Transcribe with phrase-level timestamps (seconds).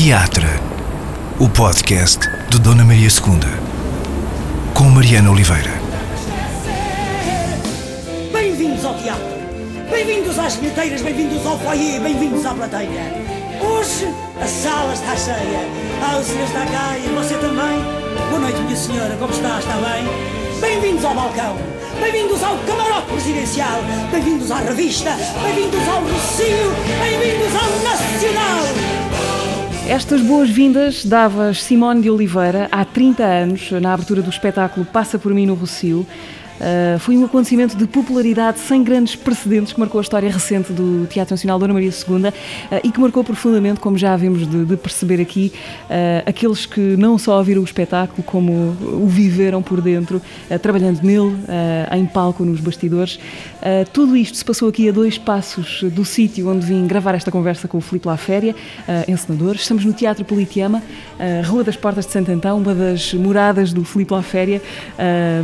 [0.00, 0.46] Teatro,
[1.40, 3.40] o podcast de Dona Maria II,
[4.72, 5.72] com Mariana Oliveira.
[8.32, 9.26] Bem-vindos ao teatro,
[9.90, 13.12] bem-vindos às bilheteiras, bem-vindos ao foyer, bem-vindos à plateia.
[13.60, 14.06] Hoje
[14.40, 15.66] a sala está cheia,
[16.00, 17.82] ah, o senhor está cá e você também.
[18.30, 19.58] Boa noite, minha senhora, como está?
[19.58, 20.60] Está bem?
[20.60, 21.56] Bem-vindos ao balcão,
[22.00, 23.80] bem-vindos ao camarote presidencial,
[24.12, 25.10] bem-vindos à revista,
[25.42, 28.97] bem-vindos ao Rocio, bem-vindos ao Nacional.
[29.88, 35.32] Estas boas-vindas davas Simone de Oliveira há 30 anos, na abertura do espetáculo Passa por
[35.32, 36.06] mim no Rocio.
[36.58, 41.06] Uh, foi um acontecimento de popularidade sem grandes precedentes que marcou a história recente do
[41.06, 42.32] Teatro Nacional Dona Maria II uh,
[42.82, 45.52] e que marcou profundamente, como já havemos de, de perceber aqui,
[45.84, 50.20] uh, aqueles que não só ouviram o espetáculo, como o viveram por dentro,
[50.62, 51.36] trabalhando nele,
[51.92, 53.18] em palco, nos bastidores.
[53.92, 57.68] tudo isto se passou aqui a dois passos do sítio onde vim gravar esta conversa
[57.68, 58.54] com o Filipe Laféria,
[59.06, 59.54] encenador.
[59.56, 60.82] Estamos no Teatro Politeama,
[61.46, 64.62] Rua das Portas de Santo Antão, uma das moradas do Filipe Laféria,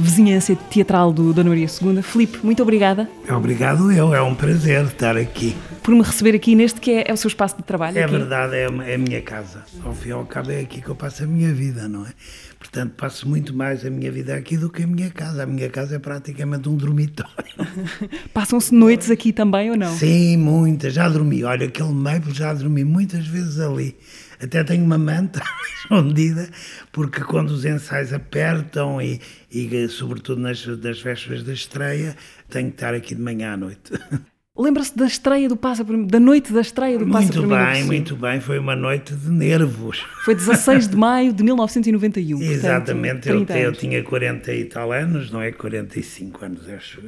[0.01, 2.03] vizinhança teatral do Dona Maria II.
[2.03, 3.09] Filipe, muito obrigada.
[3.29, 5.57] Obrigado eu, é um prazer estar aqui.
[5.83, 7.99] Por me receber aqui neste que é, é o seu espaço de trabalho.
[7.99, 8.13] É aqui.
[8.13, 9.65] verdade, é, é, a minha casa.
[9.85, 12.11] Ao fim e ao cabo é aqui que eu passo a minha vida, não é?
[12.59, 15.43] Portanto, passo muito mais a minha vida aqui do que a minha casa.
[15.43, 17.45] A minha casa é praticamente um dormitório.
[18.33, 19.95] Passam-se noites aqui também ou não?
[19.95, 20.95] Sim, muitas.
[20.95, 21.45] Já dormi.
[21.45, 23.95] Olha, aquele meio já dormi muitas vezes ali.
[24.43, 25.43] Até tenho uma manta
[25.79, 26.49] escondida,
[26.93, 32.17] porque quando os ensaios apertam e, e sobretudo nas, nas vésperas da estreia,
[32.49, 33.93] tenho que estar aqui de manhã à noite.
[34.57, 38.15] Lembra-se da estreia do Passa por da noite da estreia do Passa Muito bem, muito
[38.15, 38.41] bem.
[38.41, 40.07] Foi uma noite de nervos.
[40.25, 42.41] Foi 16 de maio de 1991.
[42.41, 43.29] Exatamente.
[43.29, 45.51] Portanto, eu, eu, tinha 40 e tal anos, não é?
[45.51, 47.01] 45 anos, acho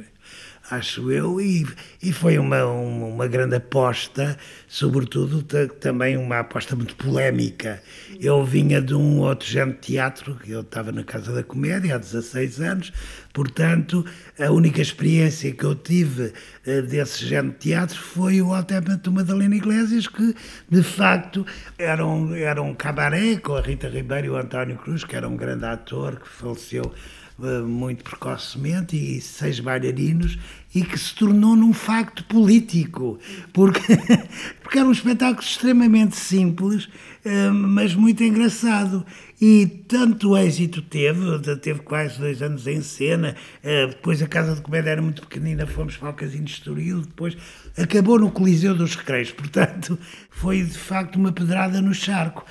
[0.69, 1.65] acho eu, e,
[2.01, 4.37] e foi uma, uma, uma, grande aposta,
[4.67, 5.41] sobretudo
[5.79, 7.81] também uma aposta muito polémica.
[8.19, 11.97] Eu vinha de um outro género de teatro, eu estava na Casa da Comédia há
[11.97, 12.93] 16 anos,
[13.33, 14.05] portanto,
[14.39, 16.33] a única experiência que eu tive
[16.65, 20.35] uh, desse género de teatro foi o Altempo Madalena Iglesias, que
[20.69, 21.45] de facto
[21.77, 25.27] era um, era um cabaré com a Rita Ribeiro e o António Cruz, que era
[25.27, 27.26] um grande ator que faleceu eh,
[27.67, 30.37] muito precocemente e seis bailarinos
[30.73, 33.19] e que se tornou num facto político
[33.53, 33.79] porque,
[34.61, 36.89] porque era um espetáculo extremamente simples
[37.29, 39.05] eh, mas muito engraçado
[39.41, 44.61] e tanto êxito teve, teve quase dois anos em cena, eh, depois a Casa de
[44.61, 47.35] Comédia era muito pequenina, fomos para o Casino de Estoril, depois
[47.77, 49.99] acabou no Coliseu dos Recreios, portanto
[50.31, 52.45] foi de facto uma pedrada no charco.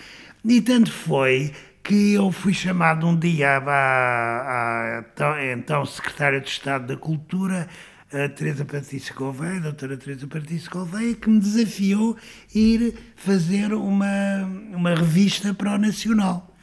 [0.45, 1.53] E tanto foi
[1.87, 7.69] que eu fui chamado um dia à, à, então secretária de Estado da Cultura,
[8.13, 13.73] a Teresa Patrícia Gouveia, a doutora Teresa Patrícia Gouveia, que me desafiou a ir fazer
[13.73, 14.43] uma,
[14.75, 16.56] uma revista para o Nacional,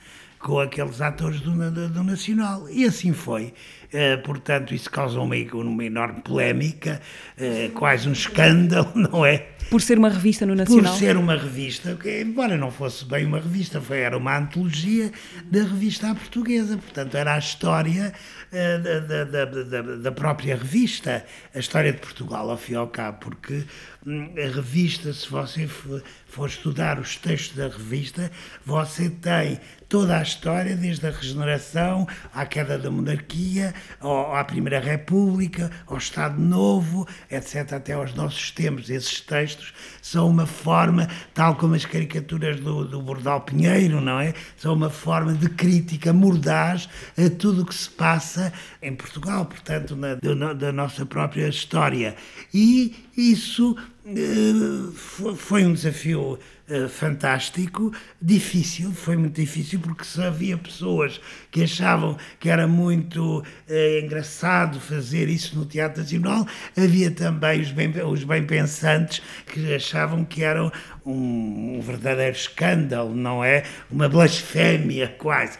[0.44, 2.70] com aqueles atores do, do, Nacional.
[2.70, 3.54] E assim foi.
[3.94, 7.02] Uh, portanto, isso causou uma, uma enorme polémica,
[7.38, 9.48] uh, quase um escândalo, não é?
[9.70, 10.92] Por ser uma revista no Nacional?
[10.92, 15.12] Por ser uma revista, que, embora não fosse bem uma revista, foi, era uma antologia
[15.46, 16.78] da revista à portuguesa.
[16.78, 18.12] Portanto, era a história
[18.52, 21.26] uh, da, da, da, da, própria revista,
[21.56, 23.64] a história de Portugal, ao fim e ao cabo, porque
[24.06, 28.30] hum, a revista, se você for estudar os textos da revista,
[28.66, 29.60] você tem
[29.94, 36.42] toda a história, desde a regeneração à queda da monarquia, à Primeira República, ao Estado
[36.42, 38.90] Novo, etc., até aos nossos tempos.
[38.90, 39.72] Esses textos
[40.02, 44.34] são uma forma, tal como as caricaturas do, do Bordal Pinheiro, não é?
[44.58, 49.96] São uma forma de crítica mordaz a tudo o que se passa em Portugal, portanto,
[49.96, 52.16] na, da, nossa própria história.
[52.52, 53.78] E isso
[54.08, 56.40] uh, foi um desafio
[56.74, 63.40] uh, fantástico, difícil, foi muito difícil, porque se havia pessoas que achavam que era muito
[63.40, 66.48] uh, engraçado fazer isso no Teatro Nacional,
[66.78, 70.72] havia também os bem, os bem pensantes que achavam que era
[71.06, 73.64] um, um verdadeiro escândalo, não é?
[73.92, 75.58] Uma blasfémia quase.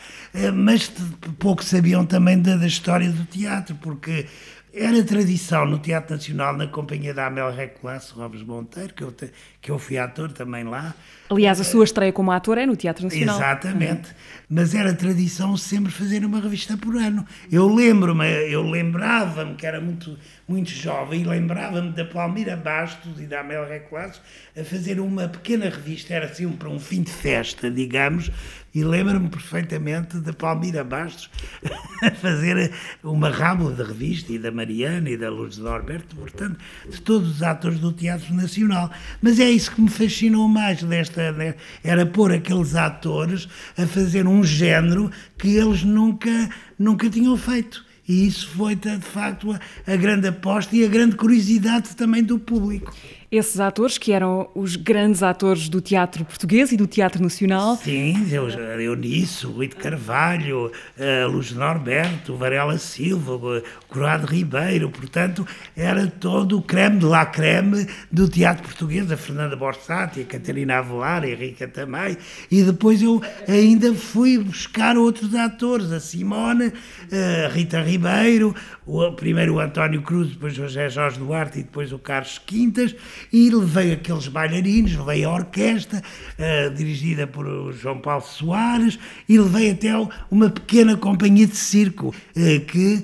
[0.54, 0.92] mas
[1.38, 4.26] pouco sabiam também da, da história do teatro, porque
[4.74, 9.14] era tradição no Teatro Nacional, na companhia da Amel Recolasso Robes Monteiro, que eu,
[9.62, 10.96] que eu fui ator também lá.
[11.34, 13.36] Aliás, a sua estreia como ator é no Teatro Nacional.
[13.36, 14.10] Exatamente.
[14.10, 14.34] Uhum.
[14.50, 17.26] Mas era tradição sempre fazer uma revista por ano.
[17.52, 20.16] Eu lembro-me, eu lembrava-me que era muito,
[20.48, 24.22] muito jovem e lembrava-me da Palmira Bastos e da Amel Recolasso
[24.56, 28.30] a fazer uma pequena revista, era assim para um fim de festa, digamos,
[28.74, 31.30] e lembro-me perfeitamente da Palmira Bastos
[32.02, 32.72] a fazer
[33.04, 36.58] uma rábula de revista e da Mariana e da Lourdes Norberto, portanto,
[36.90, 38.92] de todos os atores do Teatro Nacional.
[39.22, 41.23] Mas é isso que me fascinou mais desta.
[41.32, 41.56] Né?
[41.84, 43.48] Era pôr aqueles atores
[43.78, 47.86] a fazer um género que eles nunca, nunca tinham feito.
[48.08, 52.94] E isso foi, de facto, a grande aposta e a grande curiosidade também do público
[53.34, 57.76] esses atores, que eram os grandes atores do teatro português e do teatro nacional.
[57.78, 64.90] Sim, eu, eu nisso, Rui de Carvalho, uh, Luz Norberto, Varela Silva, uh, Corrado Ribeiro,
[64.92, 70.26] portanto, era todo o creme de la creme do teatro português, a Fernanda Borsati, a
[70.26, 72.16] Catarina Avelar, a Henrica também,
[72.52, 79.12] e depois eu ainda fui buscar outros atores, a Simone, a uh, Rita Ribeiro, o,
[79.14, 82.96] primeiro o António Cruz, depois o José Jorge Duarte e depois o Carlos Quintas,
[83.32, 89.72] e levei aqueles bailarinos, levei a orquestra, uh, dirigida por João Paulo Soares, e levei
[89.72, 89.92] até
[90.30, 93.04] uma pequena companhia de circo, uh, que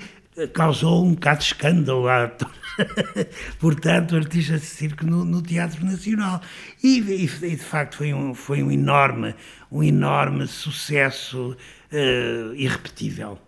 [0.53, 2.31] causou um bocado de escândalo lá.
[3.59, 6.41] Portanto, artistas de circo no, no Teatro Nacional.
[6.81, 9.35] E, e, e, de facto foi um, foi um enorme,
[9.71, 11.57] um enorme sucesso
[11.91, 13.39] uh, irrepetível.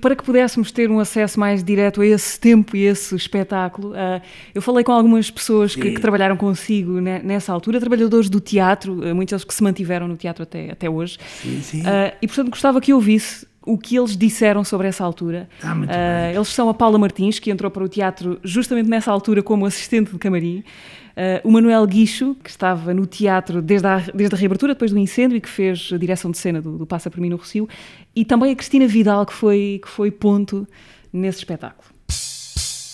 [0.00, 4.20] Para que pudéssemos ter um acesso mais direto a esse tempo e esse espetáculo, uh,
[4.54, 9.14] eu falei com algumas pessoas que, que, trabalharam consigo nessa altura, trabalhadores do teatro, uh,
[9.14, 11.18] muitos deles que se mantiveram no teatro até, até hoje.
[11.42, 11.80] Sim, sim.
[11.80, 15.48] Uh, e portanto gostava que ouvisse o que eles disseram sobre essa altura.
[15.62, 16.34] Ah, muito bem.
[16.34, 20.12] Eles são a Paula Martins, que entrou para o teatro justamente nessa altura como assistente
[20.12, 20.62] de camarim.
[21.16, 24.98] Uh, o Manuel Guicho, que estava no teatro desde a, desde a reabertura, depois do
[24.98, 27.68] incêndio, e que fez a direção de cena do, do Passa por mim no Rocio,
[28.14, 30.68] e também a Cristina Vidal, que foi, que foi ponto
[31.12, 31.88] nesse espetáculo.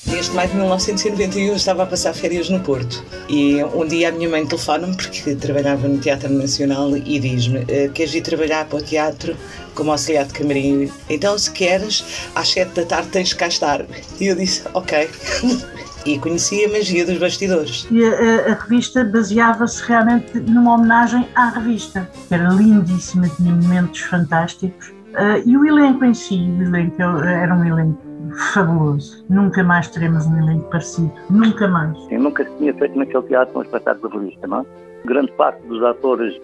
[0.07, 4.13] Desde maio de 1991 eu estava a passar férias no Porto e um dia a
[4.13, 8.79] minha mãe telefona-me porque trabalhava no Teatro Nacional e diz-me eh, queres ir trabalhar para
[8.79, 9.37] o teatro
[9.75, 10.91] como auxiliar de camarim?
[11.09, 13.87] Então se queres às sete da tarde tens que cá estar.
[14.21, 15.09] E eu disse ok.
[16.05, 17.87] e conhecia a magia dos bastidores.
[17.91, 24.01] E a, a revista baseava-se realmente numa homenagem à revista, que era lindíssima, tinha momentos
[24.01, 24.89] fantásticos.
[24.89, 28.12] Uh, e o elenco em si, o elenco era um elenco
[28.53, 29.25] fabuloso.
[29.29, 31.13] Nunca mais teremos um elenco parecido.
[31.31, 31.97] Nunca mais.
[32.11, 34.65] Eu nunca se tinha feito naquele teatro um espetáculo de revista, não é?
[35.05, 36.41] Grande parte dos atores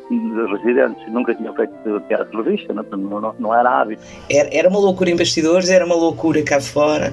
[0.65, 1.73] residentes nunca tinham feito
[2.09, 4.03] teatro de revista, não, não, não era hábito.
[4.29, 7.13] Era, era uma loucura em bastidores, era uma loucura cá fora,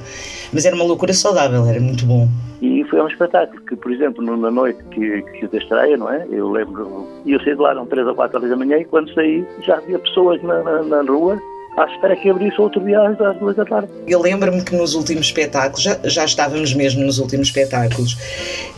[0.52, 2.28] mas era uma loucura saudável, era muito bom.
[2.64, 6.10] E foi um espetáculo que, por exemplo, na noite que, que fiz a estreia, não
[6.10, 6.26] é?
[6.32, 9.14] Eu lembro, eu saí de lá, eram 3 ou 4 horas da manhã, e quando
[9.14, 11.40] saí já havia pessoas na, na, na rua
[11.78, 13.90] à espera que abrisse outro dia às duas da tarde.
[14.08, 18.18] Eu lembro-me que nos últimos espetáculos, já, já estávamos mesmo nos últimos espetáculos,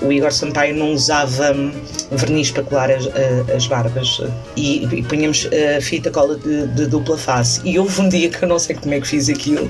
[0.01, 1.71] o Igor Sampaio não usava hum,
[2.11, 3.07] verniz para colar as,
[3.55, 4.21] as barbas
[4.55, 5.47] e, e punhamos
[5.77, 7.61] a fita cola de, de, dupla face.
[7.63, 9.69] E houve um dia que eu não sei como é que fiz aquilo.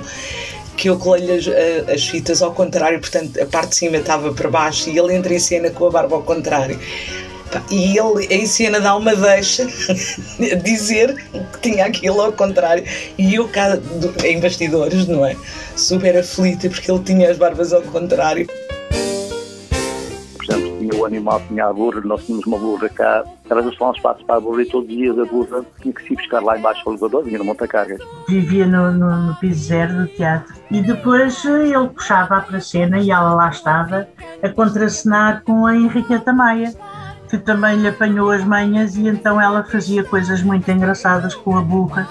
[0.77, 1.47] Que eu colei as,
[1.91, 5.33] as fitas ao contrário, portanto a parte de cima estava para baixo e ele entra
[5.33, 6.79] em cena com a barba ao contrário.
[7.70, 9.66] E ele em cena dá uma deixa
[10.64, 11.16] dizer
[11.54, 12.84] que tinha aquilo ao contrário.
[13.18, 13.78] E eu cá
[14.24, 15.36] em bastidores, não é?
[15.76, 18.48] Super aflita porque ele tinha as barbas ao contrário.
[20.36, 23.90] Por exemplo, tinha o animal, tinha a burra, nós tínhamos uma burra cá, era só
[23.90, 26.42] um espaço para a burra e todos os dias a burra tinha que se buscar
[26.42, 28.00] lá embaixo ao elevador, vinha no monta-cargas.
[28.28, 32.62] Vivia no, no, no piso zero do teatro e depois eh, ele puxava para a
[32.62, 34.08] cena e ela lá estava
[34.42, 36.74] a contracenar com a Henriqueta Maia
[37.29, 41.62] que também lhe apanhou as manhas e então ela fazia coisas muito engraçadas com a
[41.62, 42.07] burra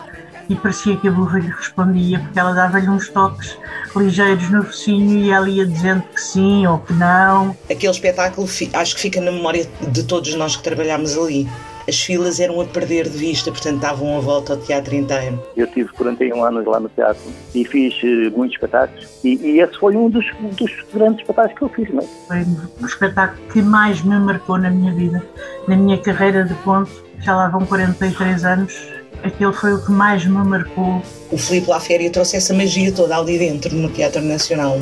[0.48, 3.58] e parecia que a burra lhe respondia porque ela dava-lhe uns toques
[3.96, 7.56] ligeiros no focinho e ela ia dizendo que sim ou que não.
[7.70, 11.48] Aquele espetáculo acho que fica na memória de todos nós que trabalhámos ali
[11.88, 15.42] as filas eram a perder de vista, portanto davam a volta ao teatro inteiro.
[15.56, 17.22] Eu tive 41 anos lá no teatro
[17.54, 20.24] e fiz uh, muitos espetáculos e, e, esse foi um dos,
[20.58, 21.94] dos, grandes espetáculos que eu fiz.
[21.94, 22.44] Não é?
[22.44, 25.22] Foi o espetáculo que mais me marcou na minha vida,
[25.68, 26.90] na minha carreira de ponto,
[27.20, 28.74] já lá vão 43 anos,
[29.22, 31.02] aquele foi o que mais me marcou.
[31.30, 34.78] O Filipe Laféria trouxe essa magia toda ali dentro no Teatro Nacional.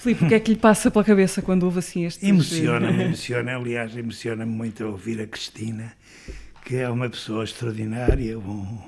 [0.00, 2.26] Filipe, o que é que lhe passa pela cabeça quando ouve assim este...
[2.26, 5.92] Emociona-me, emociona, aliás, emociona-me muito ouvir a Cristina,
[6.64, 8.82] que é uma pessoa extraordinária, o,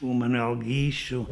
[0.00, 1.26] o Manuel Guicho,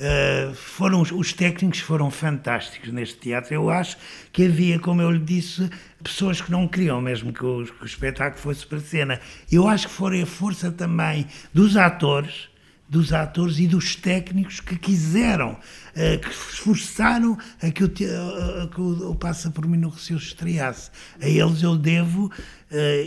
[0.00, 3.52] Uh, foram os técnicos foram fantásticos neste teatro.
[3.52, 3.98] Eu acho
[4.32, 5.68] que havia, como eu lhe disse,
[6.02, 9.20] pessoas que não queriam mesmo que o, que o espetáculo fosse para cena.
[9.52, 12.49] Eu acho que foi a força também dos atores
[12.90, 18.80] dos atores e dos técnicos que quiseram, uh, que esforçaram a que o, a, que
[18.80, 20.90] o, Passa por Mim no Recio estreasse.
[21.22, 22.32] A eles eu devo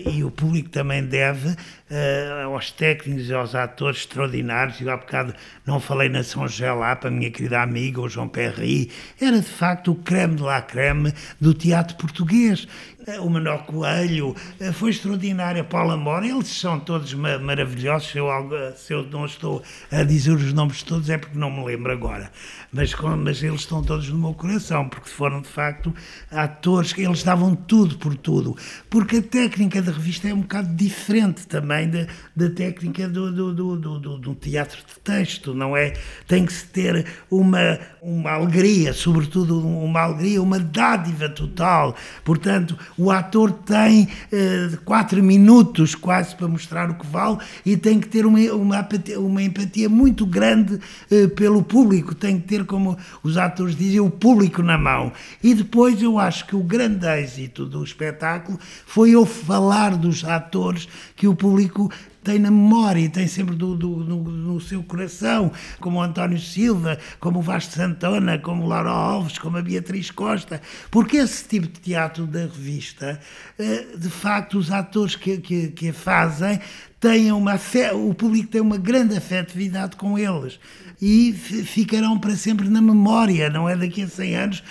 [0.05, 1.49] e o público também deve
[1.93, 4.81] uh, aos técnicos e aos atores extraordinários.
[4.81, 5.33] Eu há bocado
[5.65, 8.91] não falei na São Gelapa, a minha querida amiga, o João Perry,
[9.21, 12.67] era de facto o creme de la creme do teatro português.
[13.07, 14.35] Uh, o Manuel Coelho
[14.73, 18.11] foi extraordinário, Paula Mora, eles são todos ma maravilhosos.
[18.11, 18.27] Se eu,
[18.75, 22.31] se eu, não estou a dizer os nomes todos é porque não me lembro agora,
[22.71, 25.93] mas, mas eles estão todos no meu coração, porque foram de facto
[26.31, 28.57] atores que eles davam tudo por tudo,
[28.89, 33.53] porque até técnica da revista é um bocado diferente também da, da técnica do, do,
[33.53, 35.93] do, do, do teatro de texto, não é?
[36.27, 41.95] Tem que se ter uma, uma alegria, sobretudo uma alegria, uma dádiva total.
[42.25, 48.01] Portanto, o ator tem uh, quatro minutos quase para mostrar o que vale e tem
[48.01, 52.97] que ter uma, uma, uma empatia muito grande uh, pelo público, tem que ter, como
[53.23, 55.13] os atores dizem, o público na mão.
[55.41, 60.89] E depois eu acho que o grande êxito do espetáculo foi o falar dos atores
[61.15, 61.89] que o público
[62.23, 66.39] tem na memória e tem sempre do, do, no, no, seu coração, como o António
[66.39, 71.47] Silva, como o Vasco Santana, como o Laura Alves, como a Beatriz Costa, porque esse
[71.47, 73.19] tipo de teatro da revista,
[73.59, 76.59] eh, de facto, os atores que, que, que a fazem
[77.03, 77.59] têm uma
[77.93, 80.57] o público tem uma grande afetividade com eles
[81.01, 83.75] e ficarão para sempre na memória, não é?
[83.75, 84.63] Daqui a 100 anos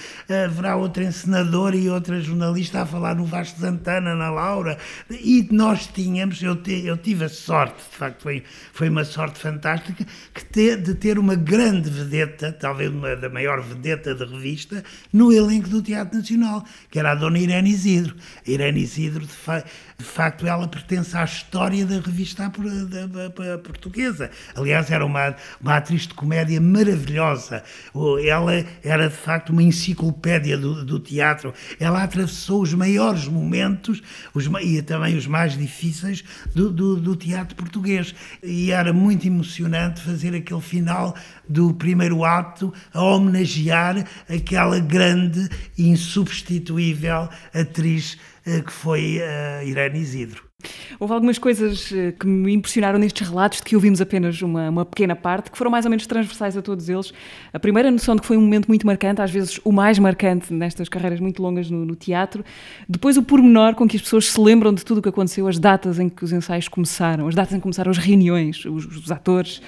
[0.47, 4.79] haverá outro encenador e outra jornalista a falar no Vasco Santana, na Laura,
[5.11, 9.39] e nós tínhamos, eu, te, eu tive a sorte, de facto foi, foi uma sorte
[9.39, 15.31] fantástica, que de ter uma grande vedeta, talvez uma da maior vedeta da revista, no
[15.31, 18.17] elenco do Teatro Nacional, que era a Dona Irene Isidro.
[18.47, 19.63] A Irene Isidro, de, fa,
[19.99, 22.22] de facto, ela pertence à história da revista
[23.63, 24.31] portuguesa.
[24.55, 27.63] Aliás, era uma, uma atriz de comédia maravilhosa.
[28.27, 31.53] Ela era, de facto, uma enciclopédia do, do teatro.
[31.79, 34.03] Ela atravessou os maiores momentos
[34.35, 36.25] os, e também os mais difíceis
[36.55, 38.15] do, do, do teatro português.
[38.43, 41.15] E era muito emocionante fazer aquele final
[41.49, 50.01] do primeiro ato a homenagear aquela grande e insubstituível atriz eh, que foi a Irene
[50.01, 50.52] Isidro.
[50.99, 54.85] Houve algumas coisas eh, que me impressionaram nestes relatos, de que ouvimos apenas uma, uma,
[54.85, 57.13] pequena parte, que foram mais ou menos transversais a todos eles.
[57.53, 60.53] A primeira noção de que foi um momento muito marcante, às vezes o mais marcante
[60.53, 62.45] nestas carreiras muito longas no, no teatro.
[62.89, 65.59] Depois o pormenor com que as pessoas se lembram de tudo o que aconteceu, as
[65.59, 69.11] datas em que os ensaios começaram, as datas em que começaram as reuniões, os, os
[69.11, 69.61] atores.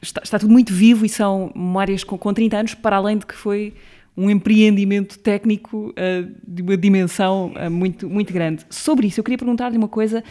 [0.00, 3.26] Está, está, tudo muito vivo e são memórias com, com 30 anos, para além de
[3.26, 3.74] que foi
[4.18, 8.66] um empreendimento técnico uh, de uma dimensão uh, muito, muito grande.
[8.68, 10.24] Sobre isso, eu queria perguntar-lhe uma coisa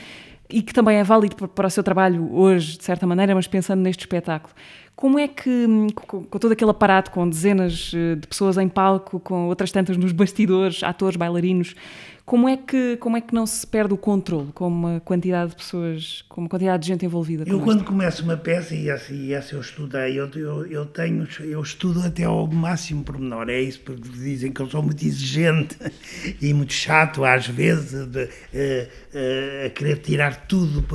[0.50, 3.82] e que também é válido para o seu trabalho hoje, de certa maneira, mas pensando
[3.82, 4.53] neste espetáculo.
[4.98, 9.20] Como é que, com, com todo aquele aparato, com dezenas eh, de pessoas em palco,
[9.20, 11.75] com outras tantas nos bastidores, atores, bailarinos,
[12.27, 15.56] como é que, como é que não se perde o controle com uma quantidade de
[15.56, 17.46] pessoas, com uma quantidade de gente envolvida?
[17.48, 21.25] Eu, quando começo uma peça, e essa, e essa eu estudei, eu, eu, eu, tenho,
[21.39, 23.48] eu estudo até ao máximo pormenor.
[23.50, 25.77] É isso, porque dizem que eu sou muito exigente
[26.42, 30.86] e muito chato, às vezes, de, de, de, eh, a querer tirar tudo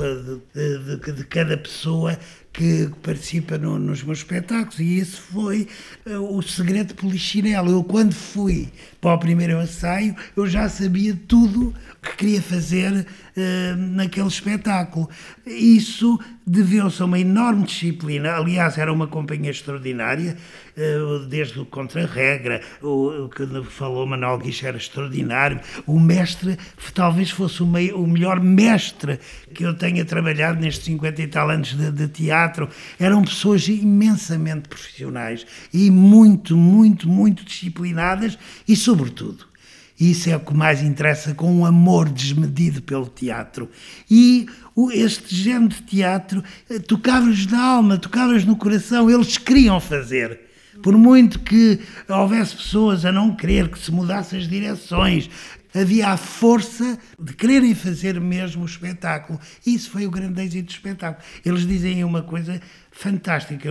[0.53, 2.15] de, de cada pessoa
[2.53, 5.67] que participa no, nos meus espetáculos e esse foi
[6.05, 7.71] uh, o segredo Polichinelo.
[7.71, 8.69] Eu quando fui
[9.01, 15.09] para o primeiro ensaio, eu já sabia tudo que queria fazer uh, naquele espetáculo.
[15.45, 20.37] Isso deveu-se a uma enorme disciplina, aliás, era uma companhia extraordinária,
[20.77, 26.57] uh, desde o Contra-Regra, o, o, que falou Manuel Guiche era extraordinário, o mestre
[26.93, 29.19] talvez fosse o, meio, o, melhor mestre
[29.53, 32.69] que eu tenha trabalhado nestes 50 e tal anos de, de teatro,
[32.99, 39.52] eram pessoas imensamente profissionais e muito, muito, muito disciplinadas e, sobretudo,
[39.99, 43.69] isso é o que mais interessa, com um amor desmedido pelo teatro.
[44.09, 44.47] E
[44.93, 50.39] este género de teatro eh, tocava-lhes na alma, tocava-lhes no coração, eles queriam fazer.
[50.81, 55.29] Por muito que houvesse pessoas a não querer que se mudassem as direções,
[55.73, 59.39] havia a força de quererem fazer mesmo o espetáculo.
[59.65, 61.23] Isso foi o grande êxito do espetáculo.
[61.45, 62.59] Eles dizem uma coisa
[62.93, 63.69] fantástica,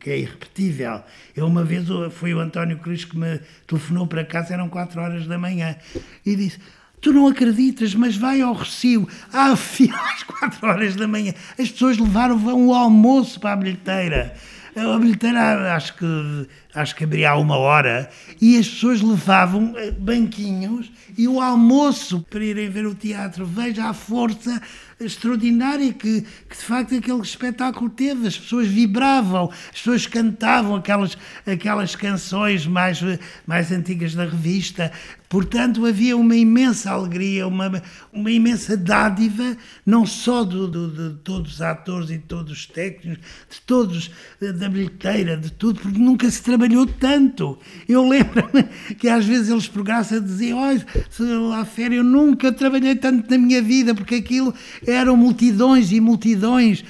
[0.00, 1.02] que é irrepetível.
[1.36, 5.26] Eu uma vez, foi o António Cruz que me telefonou para casa, eram 4 horas
[5.26, 5.76] da manhã,
[6.26, 6.58] e disse...
[7.00, 9.08] Tu não acreditas, mas vai ao Recio.
[9.34, 11.34] Ah, às 4 horas da manhã.
[11.58, 14.36] As pessoas levaram o almoço para a bilheteira.
[14.76, 16.06] A bilheteira, acho que
[16.74, 18.08] acho que abria há uma hora,
[18.40, 23.44] e as pessoas levavam eh, banquinhos e o almoço para irem ver o teatro.
[23.44, 24.60] Veja a força
[25.04, 28.26] extraordinária que, que, de facto aquele espetáculo teve.
[28.26, 31.16] As pessoas vibravam, as pessoas cantavam aquelas,
[31.46, 33.00] aquelas canções mais,
[33.46, 34.92] mais antigas da revista.
[35.32, 41.54] Portanto, havia uma imensa alegria, uma, uma imensa dádiva, não só do, do, de todos
[41.54, 46.30] os atores e de todos os técnicos, de todos, da bilheteira, de tudo, porque nunca
[46.30, 47.58] se trabalhou tanto.
[47.88, 48.62] Eu lembro-me
[48.98, 50.86] que às vezes eles por graça diziam: Olha,
[51.48, 54.52] lá férias, eu nunca trabalhei tanto na minha vida, porque aquilo
[54.86, 56.84] eram multidões e multidões.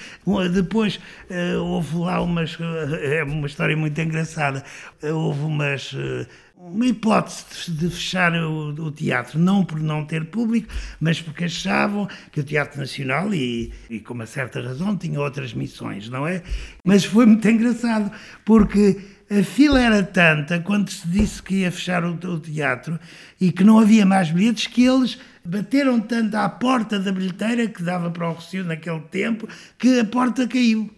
[0.53, 0.97] Depois
[1.31, 2.57] uh, houve lá umas.
[2.57, 4.65] Uh, é uma história muito engraçada.
[5.01, 5.95] Houve umas
[6.65, 12.09] uma hipótese de fechar o, o, teatro, não por não ter público, mas porque achavam
[12.31, 16.41] que o Teatro Nacional, e, e, com uma certa razão, tinha outras missões, não é?
[16.85, 18.13] Mas foi muito engraçado,
[18.45, 22.99] porque a fila era tanta quando se disse que ia fechar o, o teatro
[23.41, 27.83] e que não havia mais bilhetes, que eles bateram tanto à porta da bilheteira que
[27.83, 30.89] dava para o Rocio naquele tempo, que a porta caiu.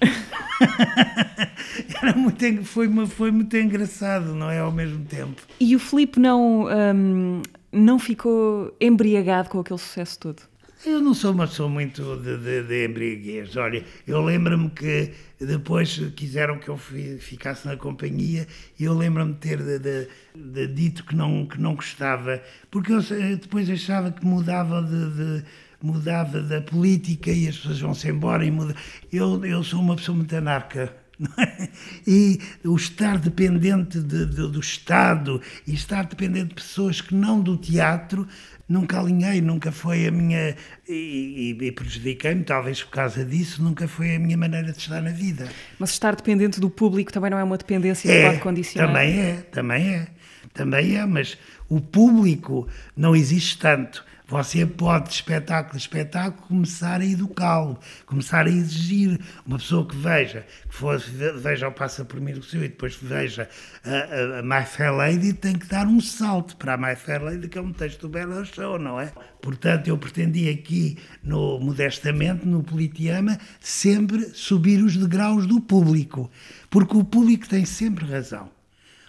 [2.02, 4.58] Era muito, foi, foi muito engraçado, não é?
[4.58, 5.42] Ao mesmo tempo.
[5.58, 7.42] E o Filipe não, um,
[7.72, 10.42] não ficou embriagado com aquele sucesso todo?
[10.84, 13.54] Eu não sou uma pessoa muito de, de, de embriaguez.
[13.56, 18.46] Olha, eu lembro-me que depois quiseram que eu ficasse na companhia
[18.78, 23.02] e eu lembro-me de ter de, de, dito que não, que não gostava, porque eu
[23.36, 25.44] depois achava que mudava de,
[25.82, 28.74] mudava da política e as pessoas vão-se embora e muda.
[29.12, 30.94] Eu, eu sou uma pessoa muito anarca.
[31.36, 31.68] É?
[32.06, 37.42] E o estar dependente de, de, do Estado e estar dependente de pessoas que não
[37.42, 38.26] do teatro
[38.66, 40.56] nunca alinhei, nunca foi a minha.
[40.88, 45.02] E, e, e prejudiquei-me, talvez por causa disso, nunca foi a minha maneira de estar
[45.02, 45.48] na vida.
[45.78, 48.88] Mas estar dependente do público também não é uma dependência é, que pode condicionar?
[48.88, 50.06] Também é, também é.
[50.54, 51.36] Também é, mas
[51.68, 54.04] o público não existe tanto.
[54.30, 59.18] Você pode, de espetáculo espetáculo, começar a educá-lo, começar a exigir.
[59.44, 63.48] Uma pessoa que veja, que fosse, veja o Passa por Mim Seu e depois veja
[63.84, 67.20] a, a, a, My Fair Lady, tem que dar um salto para a My Fair
[67.20, 69.12] Lady, que é um texto do Bela Show, não é?
[69.42, 76.30] Portanto, eu pretendi aqui, no, modestamente, no Politeama, sempre subir os degraus do público,
[76.70, 78.48] porque o público tem sempre razão.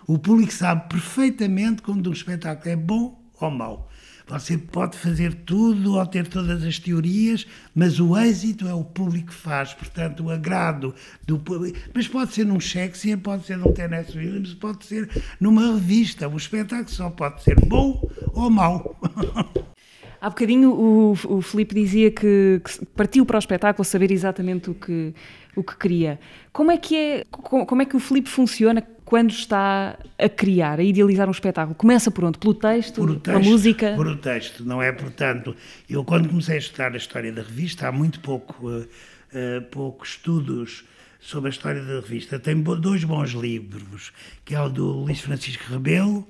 [0.08, 3.91] O público sabe perfeitamente quando um espetáculo é bom ou mau.
[4.28, 9.28] Você pode fazer tudo ou ter todas as teorias, mas o êxito é o público
[9.28, 9.74] que faz.
[9.74, 10.94] Portanto, o agrado
[11.26, 11.78] do público.
[11.94, 16.28] Mas pode ser num Shakespeare, pode ser num Tennessee Williams, pode ser numa revista.
[16.28, 18.96] O espetáculo só pode ser bom ou mau.
[20.22, 24.76] Há bocadinho o, o Filipe dizia que, que, partiu para o espetáculo saber exatamente o
[24.76, 25.16] que,
[25.56, 26.20] o que queria.
[26.52, 30.84] Como é que, é, como é que o Filipe funciona quando está a criar, a
[30.84, 31.76] idealizar um espetáculo?
[31.76, 32.38] Começa por onde?
[32.38, 33.94] Pelo texto, por texto, pela música?
[33.96, 34.92] Por o texto, não é?
[34.92, 35.56] Portanto,
[35.90, 40.06] eu quando comecei a estudar a história da revista, há muito pouco, uh, uh, pouco
[40.06, 40.86] estudos
[41.20, 42.40] sobre a história da revista.
[42.40, 44.12] Tem dois bons livros,
[44.44, 46.28] que é o do Luís Francisco Rebelo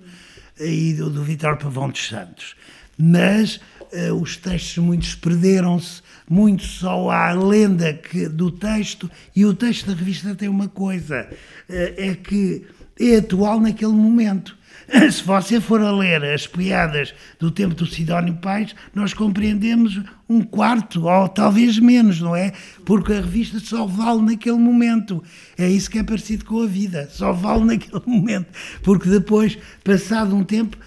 [0.59, 2.55] e do, do Vitor Pavão dos Santos.
[2.97, 3.59] Mas
[3.91, 9.53] uh, os textos muitos perderam-se, muito só há a lenda que, do texto, e o
[9.53, 11.27] texto da revista tem uma coisa,
[11.69, 12.65] uh, é que
[12.99, 14.57] é atual naquele momento.
[15.11, 20.41] Se você for a ler as piadas do tempo do Sidónio Pais, nós compreendemos um
[20.41, 22.51] quarto, ou talvez menos, não é?
[22.85, 25.23] Porque a revista só vale naquele momento.
[25.57, 28.47] É isso que é parecido com a vida, só vale naquele momento.
[28.83, 30.77] Porque depois, passado um tempo,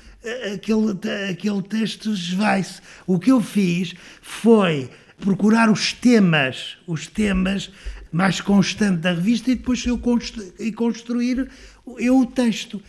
[0.52, 0.92] aquele,
[1.30, 2.80] aquele texto esvai-se.
[3.06, 7.70] O que eu fiz foi procurar os temas, os temas
[8.12, 11.48] mais constantes da revista e depois eu constru, e construir
[11.98, 12.80] eu o texto.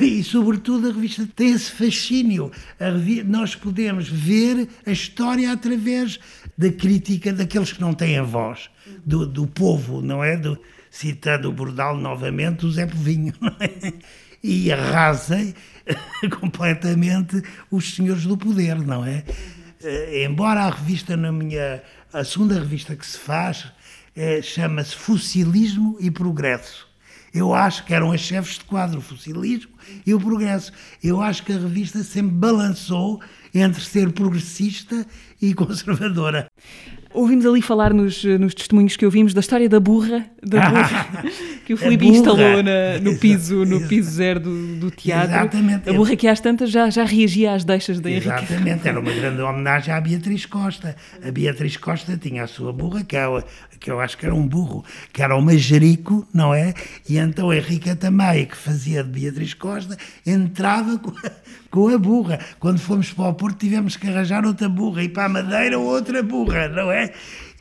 [0.00, 2.52] E, sobretudo, a revista tem esse fascínio.
[2.78, 6.20] Revista, nós podemos ver a história através
[6.56, 8.68] da crítica daqueles que não têm voz,
[9.04, 10.36] do, do povo, não é?
[10.36, 10.58] Do,
[10.90, 13.92] citando o Bordal novamente, o Zé Povinho, é?
[14.42, 15.54] E arrasem
[16.40, 19.24] completamente os senhores do poder, não é?
[19.82, 21.82] Uh, embora a revista, na minha.
[22.12, 23.72] A segunda revista que se faz
[24.16, 26.88] é, chama-se Fossilismo e Progresso.
[27.32, 29.70] Eu acho que eram as chefes de quadro, o fossilismo
[30.04, 30.72] e o progresso.
[31.02, 33.22] Eu acho que a revista sempre balançou
[33.54, 35.06] entre ser progressista
[35.40, 36.50] e conservadora.
[37.20, 41.24] Ouvimos ali falar nos, nos testemunhos que ouvimos da história da burra, da burra
[41.66, 45.36] que o Filipe instalou na, no, piso, no piso zero do, do teatro.
[45.36, 45.90] Exatamente.
[45.90, 48.28] A burra que às tantas já, já reagia às deixas da Henrique.
[48.28, 50.96] Exatamente, era uma grande homenagem à Beatriz Costa.
[51.22, 53.26] A Beatriz Costa tinha a sua burra, que, é,
[53.78, 56.72] que eu acho que era um burro, que era uma jerico, não é?
[57.06, 61.30] E então a Henrique também, que fazia de Beatriz Costa, entrava com a,
[61.70, 62.38] com a burra.
[62.58, 66.22] Quando fomos para o Porto tivemos que arranjar outra burra e para a Madeira outra
[66.22, 67.12] burra, não é?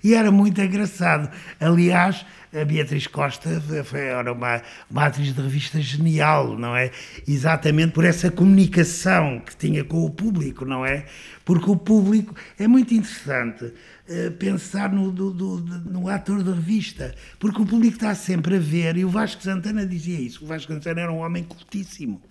[0.04, 1.30] E era muito engraçado.
[1.60, 6.90] Aliás, a Beatriz Costa foi, era uma, uma atriz de revista genial, não é?
[7.28, 11.06] Exatamente por essa comunicação que tinha com o público, não é?
[11.46, 17.14] Porque o público é muito interessante uh, pensar no, do, do, no ator de revista,
[17.38, 20.44] porque o público está sempre a ver, e o Vasco Santana dizia isso.
[20.44, 22.22] O Vasco Santana era um homem cultíssimo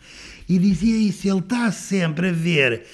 [0.48, 1.28] e dizia isso.
[1.28, 2.84] Ele está sempre a ver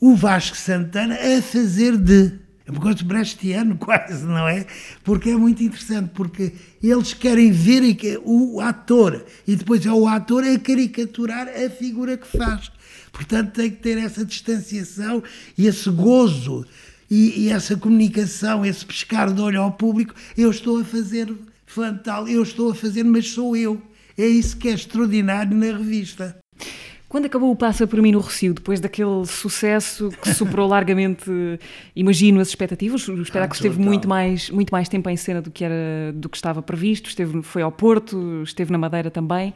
[0.00, 2.32] o Vasco Santana a fazer de
[2.66, 4.66] é um gosto brechtiano quase, não é?
[5.02, 7.82] Porque é muito interessante, porque eles querem ver
[8.24, 12.70] o ator e depois é o ator a caricaturar a figura que faz.
[13.12, 15.22] Portanto, tem que ter essa distanciação
[15.58, 16.64] e esse gozo
[17.10, 20.14] e, e essa comunicação, esse pescar de olho ao público.
[20.36, 21.32] Eu estou a fazer
[21.66, 23.82] fantal, eu estou a fazer, mas sou eu.
[24.16, 26.38] É isso que é extraordinário na revista.
[27.10, 31.28] Quando acabou o Passa por mim no Rocio, depois daquele sucesso que superou largamente,
[31.94, 35.50] imagino, as expectativas, o espetáculo ah, esteve muito mais, muito mais tempo em cena do
[35.50, 39.52] que, era, do que estava previsto, esteve, foi ao Porto, esteve na Madeira também.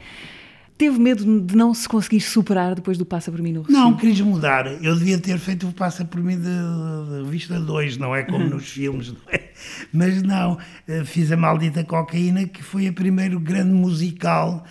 [0.77, 3.73] Teve medo de não se conseguir superar depois do Passa por mim no Rocio?
[3.73, 4.67] Não, quis mudar.
[4.83, 8.43] Eu devia ter feito o Passa por mim de, de vista 2, não é como
[8.53, 9.45] nos filmes, não é?
[9.93, 14.65] Mas não, eh, fiz a Maldita Cocaína, que foi o primeiro grande musical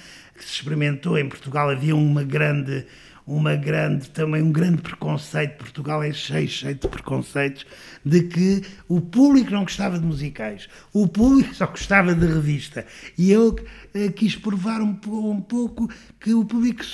[0.44, 2.86] que se experimentou em Portugal havia uma grande
[3.26, 5.56] uma grande também um grande preconceito.
[5.56, 7.64] Portugal é cheio cheio de preconceitos
[8.04, 12.84] de que o público não gostava de musicais o público só gostava de revista.
[13.16, 13.56] E eu
[13.94, 15.88] eh, quis provar um, um, pouco
[16.20, 16.84] que o público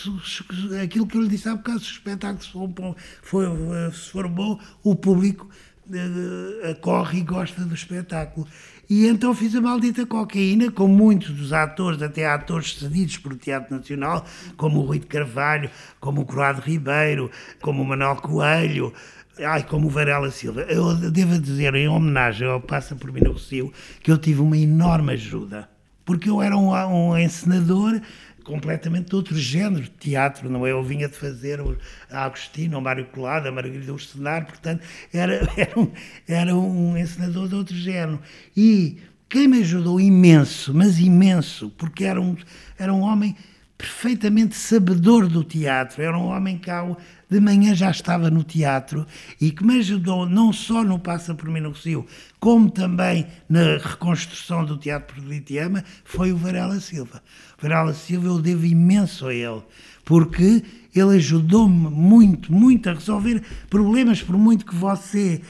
[0.80, 3.46] aquilo que eu lhe disse há bocado se o espetáculo for, foi,
[3.92, 5.50] se for bom o público
[5.88, 8.46] uh, corre e gosta do espetáculo
[8.90, 13.76] e então fiz a maldita cocaína, com muitos dos atores, até atores cedidos pelo Teatro
[13.76, 14.26] Nacional,
[14.56, 17.30] como o Rui de Carvalho, como o Croado Ribeiro,
[17.62, 18.92] como o Manuel Coelho,
[19.38, 20.62] ai, como o Varela Silva.
[20.62, 23.72] Eu devo dizer, em homenagem ao Passa por mim no Rocio,
[24.02, 25.68] que eu tive uma enorme ajuda.
[26.04, 28.00] Porque eu era um, um encenador
[28.44, 30.72] completamente de outro género de teatro, não é?
[30.72, 31.60] Eu vinha de fazer
[32.10, 35.90] a Agostinho, o Mário Colado, a Margarida Ursenar, portanto, era, era, um,
[36.26, 38.20] era um encenador de outro género.
[38.56, 38.98] E
[39.28, 42.36] quem me ajudou imenso, mas imenso, porque era um,
[42.78, 43.36] era um homem
[43.80, 46.98] perfeitamente sabedor do teatro, era um homem que ao,
[47.30, 49.06] de manhã já estava no teatro
[49.40, 52.04] e que me ajudou não só no Passa por Mim no Rocio,
[52.38, 57.22] como também na reconstrução do Teatro Politeama, foi o Varela Silva.
[57.60, 59.62] Varela Silva eu devo imenso a ele,
[60.04, 60.62] porque
[60.94, 65.40] ele ajudou-me muito, muito a resolver problemas, por muito que você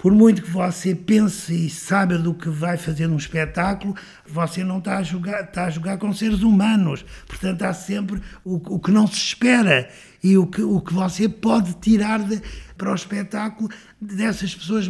[0.00, 3.94] por muito que você pense e saiba do que vai fazer num espetáculo,
[4.26, 7.04] você não está a jogar, está a jogar com seres humanos.
[7.26, 9.90] Portanto, há sempre o, o que não se espera
[10.24, 12.40] e o que, o que você pode tirar de,
[12.78, 13.68] para o espetáculo
[14.00, 14.88] dessas pessoas,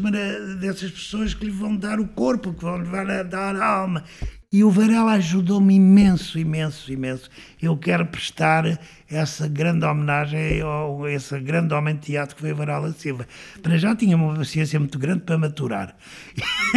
[0.60, 4.04] dessas pessoas que lhe vão dar o corpo, que vão lhe dar a alma.
[4.52, 7.30] E o Varela ajudou-me imenso, imenso, imenso.
[7.62, 12.92] Eu quero prestar essa grande homenagem a esse grande homem de teatro que foi Varela
[12.92, 13.28] Silva.
[13.62, 15.96] Para já tinha uma paciência muito grande para maturar.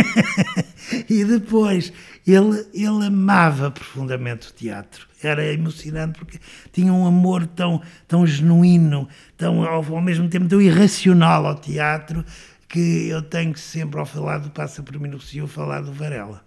[1.09, 1.91] e depois,
[2.27, 5.07] ele, ele amava profundamente o teatro.
[5.23, 6.37] Era emocionante porque
[6.71, 12.23] tinha um amor tão, tão genuíno, tão, ao, ao mesmo tempo tão irracional ao teatro,
[12.69, 16.45] que eu tenho sempre, ao falar do Passa por Mim falar do Varela.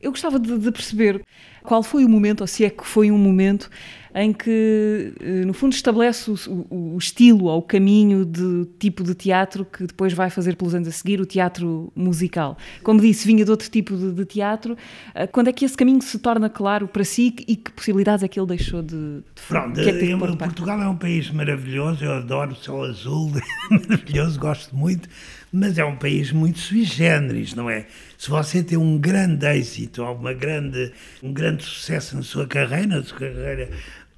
[0.00, 1.22] Eu gostava de, de, perceber
[1.62, 3.68] qual foi o momento, ou se é que foi um momento,
[4.14, 9.04] em que, eh, no fundo, estabelece o, o, o, estilo ou o caminho de tipo
[9.04, 12.56] de teatro que depois vai fazer pelos anos a seguir, o teatro musical.
[12.82, 14.76] Como disse, vinha de outro tipo de, de teatro.
[15.14, 18.28] Eh, quando é que esse caminho se torna claro para si e que possibilidades é
[18.28, 22.04] que ele deixou de, de Pronto, que é que eu, Portugal é um país maravilhoso,
[22.04, 23.30] eu adoro o céu azul,
[23.70, 25.08] maravilhoso, gosto muito,
[25.52, 27.86] mas é um país muito sui generis, não é?
[28.16, 33.02] Se você tem um grande êxito, uma grande, um grande sucesso na sua carreira, na
[33.02, 33.70] sua carreira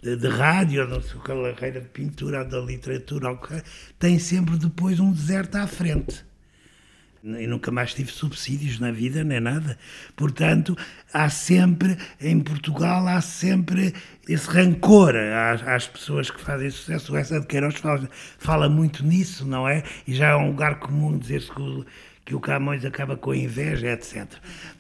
[0.03, 3.39] de, de rádio, na sua carreira de pintura, da literatura,
[3.99, 6.25] tem sempre depois um deserto à frente
[7.25, 9.79] e nunca mais tive subsídios na vida, nem nada.
[10.17, 10.77] Portanto,
[11.13, 13.95] há sempre, em Portugal, há sempre
[14.29, 17.13] esse rancor às, às pessoas que fazem sucesso.
[17.13, 18.09] O Essa de Queiroz fala,
[18.39, 19.85] fala, muito nisso, não é?
[20.07, 21.85] E já é um lugar comum dizer-se que,
[22.25, 24.27] que o Camões acaba com inveja, etc.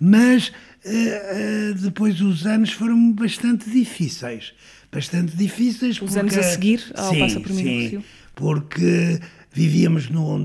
[0.00, 0.52] Mas uh,
[0.90, 4.52] uh, depois os anos foram bastante difíceis.
[4.90, 5.94] Bastante difíceis.
[5.94, 9.20] Os porque, anos a seguir ao sim, Passa por mim sim, porque
[9.52, 10.42] vivíamos no.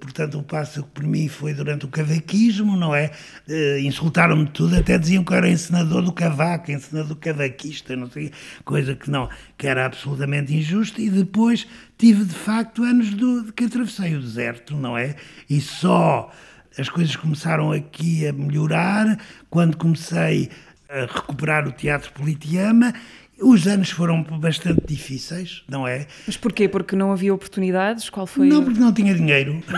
[0.00, 3.10] Portanto, o passo que por mim foi durante o cavaquismo, não é?
[3.48, 8.32] Uh, Insultaram-me tudo, até diziam que era encenador do cavaco, encenador cavaquista, não sei,
[8.64, 11.66] coisa que não, que era absolutamente injusta, e depois
[11.98, 15.16] tive de facto anos do, que atravessei o deserto, não é?
[15.48, 16.32] E só
[16.78, 20.50] as coisas começaram aqui a melhorar quando comecei
[20.88, 22.92] a recuperar o Teatro Politeama
[23.40, 26.06] os anos foram bastante difíceis, não é?
[26.26, 26.68] Mas porquê?
[26.68, 28.08] Porque não havia oportunidades?
[28.08, 28.48] Qual foi?
[28.48, 29.62] Não, porque não tinha dinheiro.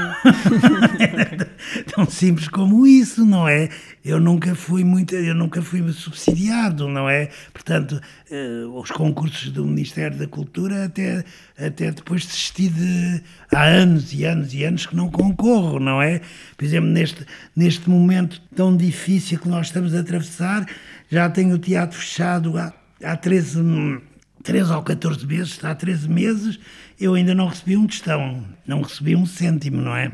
[1.92, 3.68] Tão simples como isso, não é?
[4.04, 7.30] Eu nunca fui muito, eu nunca fui subsidiado, não é?
[7.52, 11.24] Portanto, eh, os concursos do Ministério da Cultura até
[11.58, 13.20] até depois desisti de
[13.52, 16.20] há anos e anos e anos que não concorro, não é?
[16.56, 20.64] Por exemplo, neste neste momento tão difícil que nós estamos a atravessar,
[21.10, 24.00] já tenho o teatro fechado há há 13,
[24.42, 26.58] 13 ou 14 meses, há 13 meses,
[27.00, 30.10] eu ainda não recebi um tostão, não recebi um cêntimo, não é?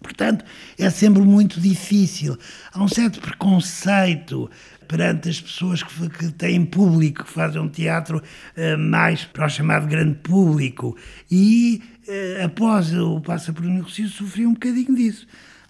[0.00, 0.44] Portanto,
[0.78, 2.38] é sempre muito difícil.
[2.72, 4.48] Há um certo preconceito
[4.86, 9.48] perante as pessoas que, que têm público, que fazem um teatro uh, mais para o
[9.48, 10.96] chamado grande público.
[11.30, 15.26] E uh, após o Passa por Negocio, sofri um bocadinho disso.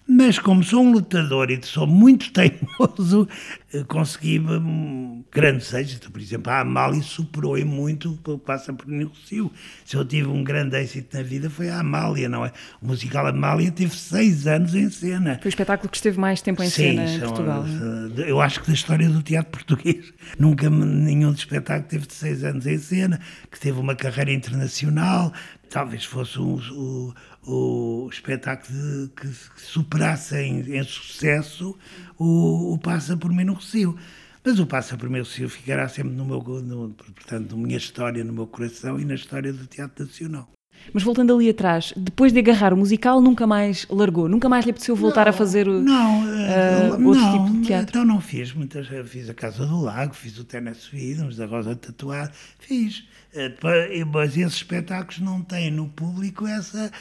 [0.07, 3.27] Mas como sou um lutador e sou muito teimoso,
[3.66, 6.07] eh, consegui um, grandes êxitos.
[6.07, 9.51] Por exemplo, a Amália superou em muito o Passa por Negocio.
[9.85, 12.51] Se eu tive um grande êxito na vida foi a Amália, não é?
[12.81, 15.37] O musical Amália teve seis anos em cena.
[15.41, 17.65] Foi o espetáculo que esteve mais tempo em Sim, cena em Portugal.
[17.65, 22.65] Eh, eu acho que da história do teatro português nunca nenhum espetáculo teve seis anos
[22.65, 23.19] em cena,
[23.51, 25.33] que teve uma carreira internacional,
[25.69, 31.77] talvez fosse um, um, o espetáculo que, que superasse em, em sucesso
[32.17, 33.95] o, o, Passa por mim no Recio.
[34.43, 37.77] Mas o Passa por mim no Recio ficará sempre no meu, no, portanto, na minha
[37.77, 40.49] história, no meu coração e na história do Teatro Nacional.
[40.93, 44.29] Mas voltando ali atrás, depois de agarrar o musical, nunca mais largou?
[44.29, 47.67] Nunca mais lhe apeteceu voltar não, a fazer o, não, uh, outro não, tipo de
[47.67, 47.89] teatro?
[47.89, 48.87] Então não fiz muitas.
[49.07, 52.99] Fiz a Casa do Lago, fiz o Tennessee Williams, a Rosa Tatuada, fiz.
[53.33, 56.91] Uh, mas esses espetáculos não têm no público essa,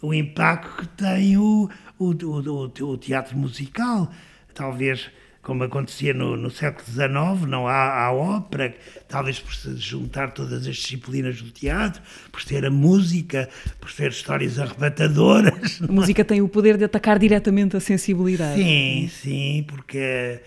[0.00, 4.10] o impacto que tem o, o, o, o teatro musical.
[4.54, 5.10] Talvez,
[5.42, 8.74] como acontecia no, no século XIX, não há a ópera,
[9.08, 13.48] talvez por se juntar todas as disciplinas do teatro, por ter a música,
[13.80, 15.80] por ter histórias arrebatadoras.
[15.86, 18.62] A música tem o poder de atacar diretamente a sensibilidade.
[18.62, 20.40] Sim, sim, porque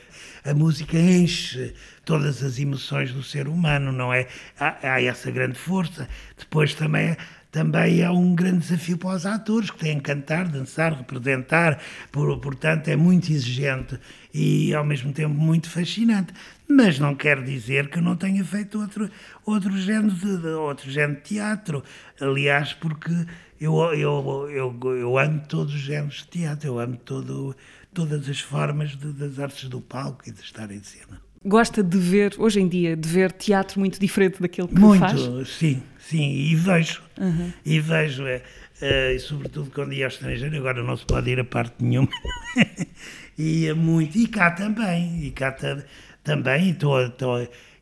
[0.43, 1.73] a, a música enche
[2.05, 4.27] todas as emoções do ser humano, não é?
[4.57, 6.07] Há, há essa grande força.
[6.37, 7.17] Depois também
[7.57, 12.37] também é um grande desafio para os atores, que têm que cantar, dançar, representar, por,
[12.39, 13.99] portanto é muito exigente
[14.31, 16.31] e ao mesmo tempo muito fascinante.
[16.69, 19.09] Mas não quer dizer que eu não tenha feito outro,
[19.43, 21.83] outro, género, de, outro género de teatro.
[22.21, 23.11] Aliás, porque
[23.59, 27.55] eu, eu, eu, eu amo todos os géneros de teatro, eu amo todo,
[27.91, 31.26] todas as formas de, das artes do palco e de estar em cena.
[31.45, 35.27] Gosta de ver, hoje em dia, de ver teatro muito diferente daquele que muito, faz?
[35.27, 37.01] Muito, sim, sim, e vejo.
[37.19, 37.53] Uhum.
[37.65, 38.41] E vejo, é,
[38.81, 42.09] é, e sobretudo quando ia ao estrangeiro, agora não se pode ir a parte nenhuma.
[43.37, 45.83] ia muito, e cá também, e cá ta,
[46.23, 46.75] também,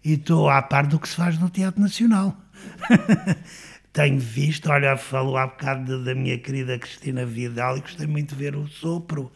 [0.03, 2.37] e estou à par do que se faz no Teatro Nacional.
[3.91, 8.43] Tenho visto, olha, falo há bocado da minha querida Cristina Vidal e gostei muito de
[8.43, 9.31] ver o sopro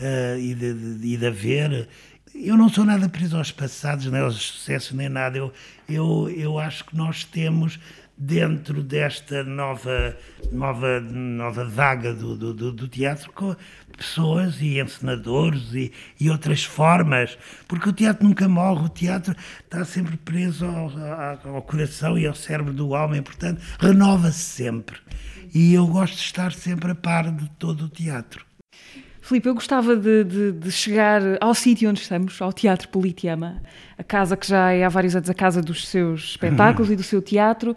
[0.00, 1.88] uh, e, de, de, e de ver
[2.34, 5.36] eu não sou nada preso aos passados, nem aos sucessos, nem nada.
[5.36, 5.52] Eu,
[5.88, 7.78] eu, eu acho que nós temos,
[8.16, 10.16] dentro desta nova,
[10.52, 13.32] nova, nova vaga do, do, do teatro,
[13.96, 19.84] pessoas e encenadores e, e outras formas, porque o teatro nunca morre, o teatro está
[19.84, 24.98] sempre preso ao, ao coração e ao cérebro do homem, portanto, renova-se sempre.
[25.52, 28.49] E eu gosto de estar sempre a par de todo o teatro.
[29.30, 33.62] Filipe, eu gostava de, de, de chegar ao sítio onde estamos, ao Teatro Politeama,
[33.96, 36.94] a casa que já é há vários anos a casa dos seus espetáculos uhum.
[36.94, 37.76] e do seu teatro.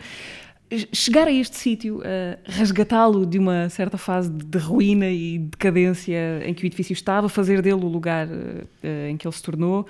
[0.92, 2.02] Chegar a este sítio, uh,
[2.44, 7.62] resgatá-lo de uma certa fase de ruína e decadência em que o edifício estava, fazer
[7.62, 9.86] dele o lugar uh, em que ele se tornou,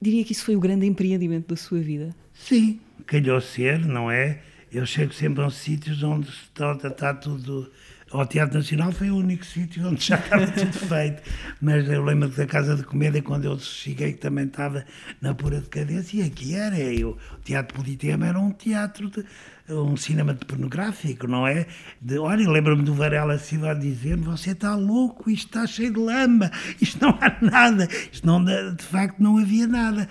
[0.00, 2.16] diria que isso foi o grande empreendimento da sua vida.
[2.32, 4.38] Sim, calhou ser, não é?
[4.72, 7.70] Eu chego sempre a sítios onde está, está tudo
[8.10, 11.22] ao Teatro Nacional foi o único sítio onde já estava tudo feito.
[11.60, 14.84] Mas eu lembro da Casa de Comédia, quando eu cheguei, que também estava
[15.20, 16.78] na pura decadência, e aqui era.
[16.78, 19.24] Eu, o Teatro Politeama era um teatro, de,
[19.68, 21.66] um cinema de pornográfico, não é?
[22.00, 26.00] De, olha, lembro-me do Varela Silva a dizer: Você está louco, isto está cheio de
[26.00, 30.08] lama, isto não há nada, isto não, de facto não havia nada.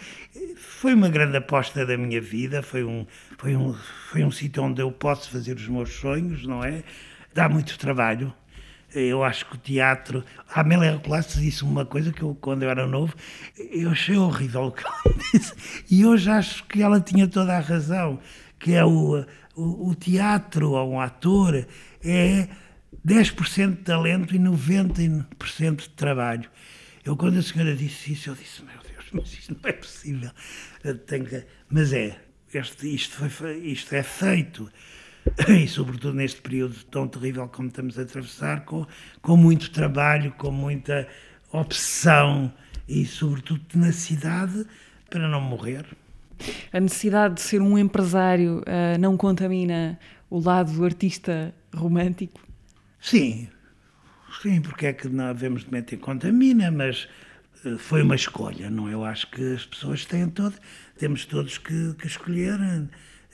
[0.56, 3.06] Foi uma grande aposta da minha vida, foi um,
[3.38, 3.74] foi um,
[4.12, 6.84] foi um sítio onde eu posso fazer os meus sonhos, não é?
[7.38, 8.34] Dá muito trabalho.
[8.96, 10.24] Eu acho que o teatro.
[10.50, 13.14] A Amélia Recolasso disse uma coisa que eu, quando eu era novo,
[13.56, 15.54] eu achei horrível o que ela disse.
[15.92, 18.20] E hoje acho que ela tinha toda a razão,
[18.58, 19.24] que é o,
[19.56, 21.68] o, o teatro, ou um ator,
[22.04, 22.48] é
[23.06, 26.50] 10% de talento e 90% de trabalho.
[27.06, 30.32] Eu, quando a senhora disse isso, eu disse: Meu Deus, mas isto não é possível.
[30.82, 31.46] Que...
[31.70, 32.18] Mas é,
[32.52, 34.72] este, isto, foi, isto é feito
[35.48, 38.86] e sobretudo neste período tão terrível como estamos a atravessar, com,
[39.22, 41.08] com muito trabalho, com muita
[41.52, 42.54] opção
[42.88, 44.66] e sobretudo tenacidade
[45.10, 45.86] para não morrer.
[46.72, 52.40] A necessidade de ser um empresário uh, não contamina o lado do artista romântico?
[53.00, 53.48] Sim,
[54.42, 57.08] sim, porque é que não havemos de meter contamina, mas
[57.66, 58.90] uh, foi uma escolha, não?
[58.90, 60.56] Eu acho que as pessoas têm todo,
[60.98, 62.84] temos todos que, que escolher eh,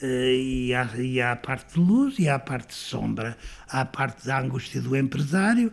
[0.05, 3.37] e há, e há a parte de luz e há a parte de sombra.
[3.67, 5.71] Há a parte da angústia do empresário,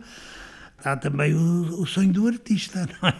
[0.83, 3.15] há também o, o sonho do artista, não é?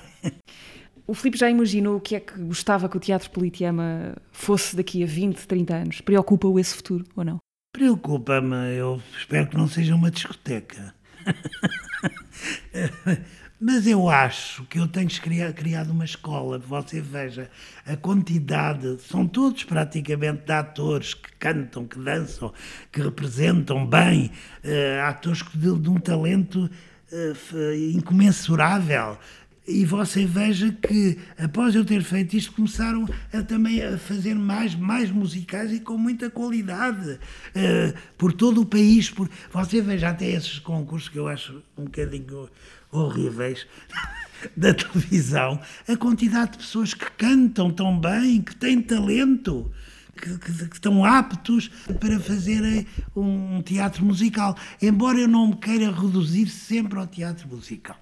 [1.08, 5.04] O Filipe já imaginou o que é que gostava que o Teatro Politeama fosse daqui
[5.04, 6.02] a 20, 30 anos?
[6.02, 7.38] Preocupa-o esse futuro ou não?
[7.74, 10.94] Preocupa-me, eu espero que não seja uma discoteca.
[13.64, 15.08] Mas eu acho que eu tenho
[15.56, 16.58] criado uma escola.
[16.58, 17.48] Você veja
[17.86, 22.52] a quantidade, são todos praticamente de atores que cantam, que dançam,
[22.92, 24.32] que representam bem,
[24.66, 26.68] uh, atores de, de, um talento
[27.12, 29.20] uh, incomensurável.
[29.68, 34.74] E você veja que, após eu ter feito isto, começaram a, também a fazer mais,
[34.74, 39.12] mais musicais e com muita qualidade uh, por todo o país.
[39.12, 42.50] Por, você veja até esses concursos que eu acho um bocadinho
[42.92, 43.68] horríveis
[44.56, 49.72] da televisão, a quantidade de pessoas que cantam tão bem, que têm talento.
[50.14, 54.56] Que, que, que, estão aptos para fazerem um teatro musical.
[54.80, 57.98] Embora eu não me queira reduzir sempre ao teatro musical.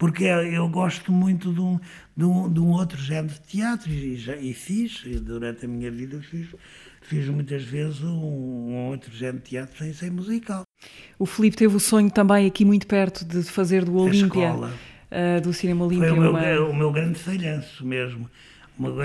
[0.00, 1.80] Porque eu gosto muito de um,
[2.16, 5.90] de um, de um outro género de teatro e, já, e fiz, durante a minha
[5.90, 6.48] vida, fiz,
[7.10, 10.62] fiz muitas vezes um, um outro género de teatro sem ser musical.
[11.18, 15.52] O Filipe teve o sonho também aqui muito perto de fazer do Olímpia, uh, do
[15.52, 16.08] Cinema Olímpia.
[16.08, 16.70] Foi o meu, uma...
[16.70, 18.30] o meu grande falhanço mesmo.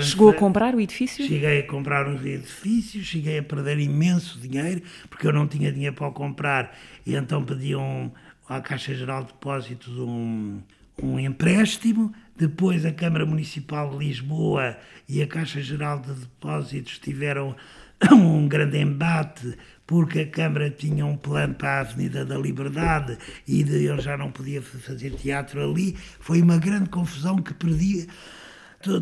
[0.00, 1.26] Chegou a comprar o edifício?
[1.26, 5.94] Cheguei a comprar os edifícios, cheguei a perder imenso dinheiro, porque eu não tinha dinheiro
[5.94, 8.10] para o comprar, e então pediam
[8.48, 10.60] à Caixa Geral de Depósitos um,
[11.02, 12.14] um empréstimo.
[12.38, 17.54] Depois a Câmara Municipal de Lisboa e a Caixa Geral de Depósitos tiveram
[18.12, 19.56] um grande embate
[19.86, 24.16] porque a Câmara tinha um plano para a Avenida da Liberdade e de, eu já
[24.16, 25.96] não podia fazer teatro ali.
[26.20, 28.08] Foi uma grande confusão que perdi.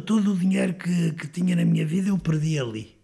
[0.07, 2.95] Todo o dinheiro que, que tinha na minha vida eu perdi ali.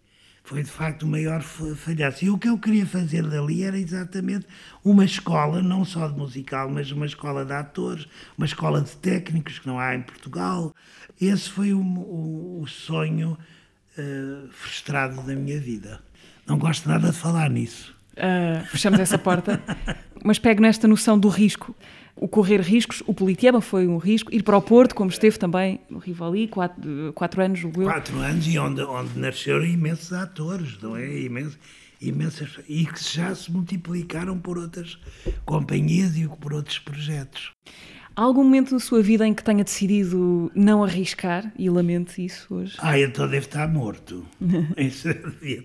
[0.43, 2.25] Foi de facto o maior falhaço.
[2.25, 4.45] E o que eu queria fazer dali era exatamente
[4.83, 9.59] uma escola, não só de musical, mas uma escola de atores, uma escola de técnicos
[9.59, 10.73] que não há em Portugal.
[11.19, 13.37] Esse foi o, o, o sonho
[13.97, 15.99] uh, frustrado da minha vida.
[16.47, 17.95] Não gosto nada de falar nisso.
[18.13, 19.61] Uh, fechamos essa porta.
[20.23, 21.75] Mas pego nesta noção do risco.
[22.15, 25.79] O correr riscos, o Politeama foi um risco, ir para o Porto, como esteve também
[25.89, 27.87] no Rivali, quatro, quatro anos, julgo eu.
[27.87, 31.19] Quatro anos e onde, onde nasceram imensos atores, não é?
[31.21, 31.57] Imensos,
[32.01, 34.99] imensas, e que já se multiplicaram por outras
[35.45, 37.53] companhias e por outros projetos.
[38.15, 42.53] Há algum momento na sua vida em que tenha decidido não arriscar e lamente isso
[42.53, 42.75] hoje?
[42.79, 44.25] Ah, então deve estar morto.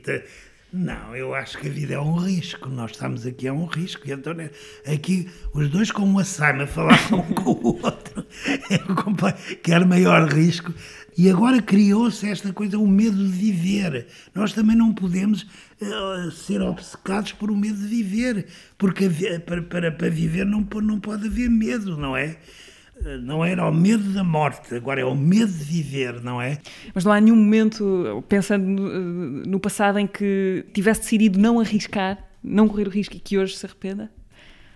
[0.03, 0.25] ter
[0.73, 2.69] não, eu acho que a vida é um risco.
[2.69, 4.07] Nós estamos aqui, é um risco.
[4.07, 4.35] E então,
[4.87, 8.27] aqui, os dois com uma saima falavam um com o outro.
[8.71, 10.75] É quer maior risco.
[11.17, 14.07] E agora criou-se esta coisa, o medo de viver.
[14.35, 15.47] Nós também não podemos
[15.81, 19.09] uh, ser obcecados por o medo de viver, porque
[19.45, 22.37] para, para, para viver não, não pode haver medo, não é?
[23.23, 26.59] não era o medo da morte, agora é o medo de viver, não é?
[26.95, 32.19] Mas não há nenhum momento, pensando no, no passado, em que tivesse decidido não arriscar,
[32.43, 34.11] não correr o risco e que hoje se arrependa?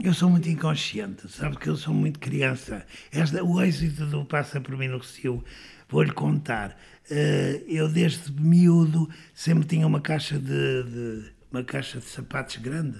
[0.02, 2.86] Eu sou muito inconsciente, sabe que eu sou muito criança.
[3.12, 5.44] Esta, o êxito do Passa por mim no Recio,
[5.90, 6.76] vou-lhe contar.
[7.10, 12.98] Uh, eu desde miúdo sempre tinha uma caixa de, de, uma caixa de sapatos grande,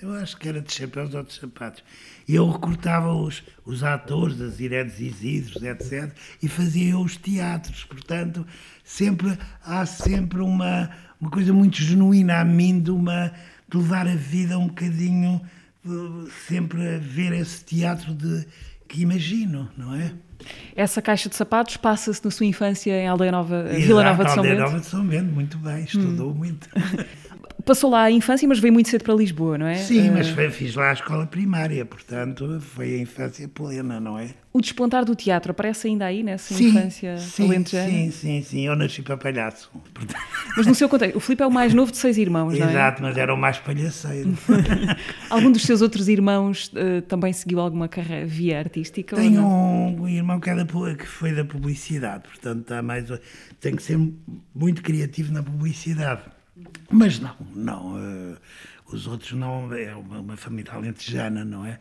[0.00, 1.82] Eu acho que era de chapéus ou de sapatos.
[2.28, 6.12] E eu recrutava os, os atores, as Iredes Isidros, etc.
[6.42, 7.84] E fazia os teatros.
[7.84, 8.46] Portanto,
[8.84, 13.32] sempre há sempre uma, uma coisa muito genuína a mim de, uma,
[13.66, 15.40] de levar a vida um bocadinho,
[16.46, 18.46] sempre a ver esse teatro de,
[18.86, 20.12] que imagino, não é?
[20.74, 24.38] Essa caixa de sapatos passa-se na sua infância em Aldeia Nova, Vila Nova de São
[24.38, 24.64] Aldeia Bento?
[24.66, 26.34] Nova de São Bento, muito bem, estudou Hum.
[26.34, 26.68] muito.
[27.66, 29.74] Passou lá a infância, mas veio muito cedo para Lisboa, não é?
[29.74, 34.16] Sim, Eh, mas foi- fiz lá a escola primária, portanto foi a infância plena, não
[34.16, 34.28] é?
[34.52, 37.90] O despontar do teatro aparece ainda aí, nessa infância sim, alentejana?
[37.90, 39.68] sim, sim, sim, eu nasci para palhaço.
[39.92, 40.16] Portanto,
[40.56, 42.70] Mas no seu contexto, o Filipe é o mais novo de seis irmãos, não é?
[42.70, 44.32] Exato, mas era o mais palhaceiro.
[45.28, 49.16] Algum dos seus outros irmãos eh, também seguiu alguma carreira via artística?
[49.16, 53.06] Tenho um irmão que, é da que foi da publicidade, portanto está mais,
[53.60, 53.98] tem que ser
[54.54, 56.35] muito criativo na publicidade.
[56.90, 58.36] Mas não, não, eh,
[58.90, 61.78] os outros não, é uma, uma família alentejana, não é?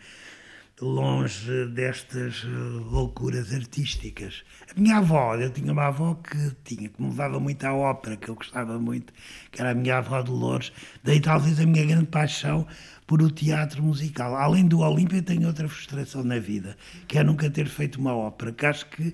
[0.81, 4.43] Longe destas eh, loucuras artísticas.
[4.75, 8.17] A minha avó, eu tinha uma avó que tinha, que me levava muito à ópera,
[8.17, 9.13] que eu gostava muito,
[9.51, 10.73] que era a minha avó Dolores,
[11.03, 12.67] daí talvez a minha grande paixão
[13.07, 14.35] por o teatro musical.
[14.35, 16.75] Além do Olímpia, tenho outra frustração na vida,
[17.07, 19.13] que é nunca ter feito uma ópera, que acho que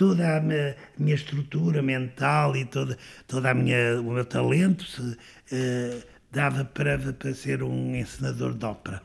[0.00, 2.96] toda a minha, minha estrutura mental e toda,
[3.28, 5.14] toda a minha, o meu talento se,
[5.52, 9.02] eh, dava para, para ser um encenador de ópera.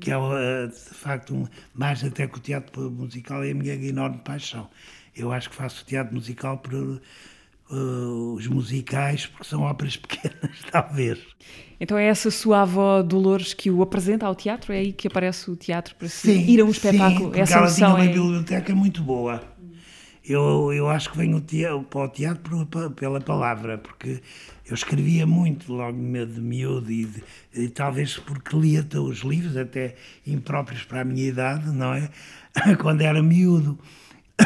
[0.00, 3.74] Que é, eh, de facto, um, mais até que o teatro musical, é a minha
[3.74, 4.70] enorme paixão.
[5.16, 11.18] Eu acho que faço teatro musical por eh, os musicais, porque são óperas pequenas, talvez.
[11.80, 14.72] Então é essa sua avó Dolores que o apresenta ao teatro?
[14.72, 16.30] É aí que aparece o teatro para si?
[16.30, 17.26] Ir a um espetáculo?
[17.26, 18.06] porque essa ela tinha uma é...
[18.06, 19.57] biblioteca muito boa.
[20.28, 21.40] Eu, eu acho que venho
[21.90, 24.20] para o teatro pela palavra, porque
[24.66, 27.24] eu escrevia muito logo de miúdo e, de-
[27.54, 32.10] e talvez porque lia os livros, até impróprios para a minha idade, não é?
[32.80, 33.78] Quando era miúdo.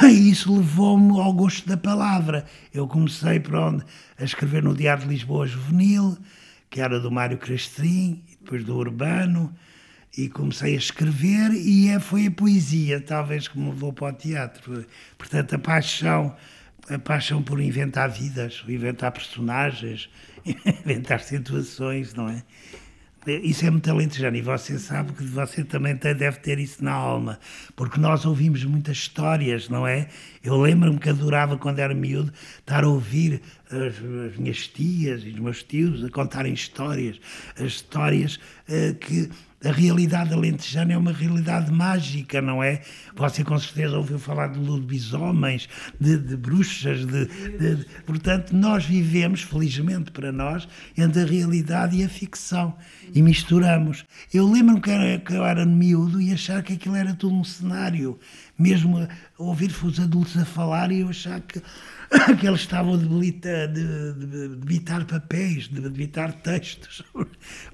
[0.05, 2.47] E isso levou-me ao gosto da palavra.
[2.73, 3.85] Eu comecei pronto,
[4.19, 6.17] a escrever no Diário de Lisboa Juvenil,
[6.71, 9.53] que era do Mário Crestrim, e depois do Urbano,
[10.17, 14.13] e comecei a escrever e é, foi a poesia talvez que me levou para o
[14.13, 14.85] teatro.
[15.17, 16.37] Portanto, a paixão,
[16.89, 20.11] a paixão por inventar vidas, inventar personagens,
[20.85, 22.43] inventar situações, não é?
[23.25, 26.91] Isso é muito alentejano e você sabe que você também tem- deve ter isso na
[26.91, 27.39] alma,
[27.77, 30.09] porque nós ouvimos muitas histórias, não é?
[30.43, 33.41] Eu lembro-me que adorava, quando era miúdo, estar a ouvir
[33.71, 33.95] as,
[34.33, 37.21] as minhas tias e os meus tios a contarem histórias,
[37.57, 39.31] as histórias eh, que
[39.65, 42.81] a realidade alentejana é uma realidade mágica, não é?
[43.15, 45.69] Você com certeza ouviu falar de lobisomens,
[46.01, 52.05] de, de bruxas, de, de- portanto, nós vivemos, felizmente para nós, entre a realidade e
[52.05, 52.75] a ficção
[53.15, 54.05] e misturamos.
[54.33, 58.19] Eu lembro-me que, que eu era miúdo e achar que aquilo era tudo um cenário,
[58.63, 61.61] mesmo ouvir os adultos a falar e eu achar que,
[62.39, 67.03] que eles estavam a debilitar, de, de, papéis, de debitar textos.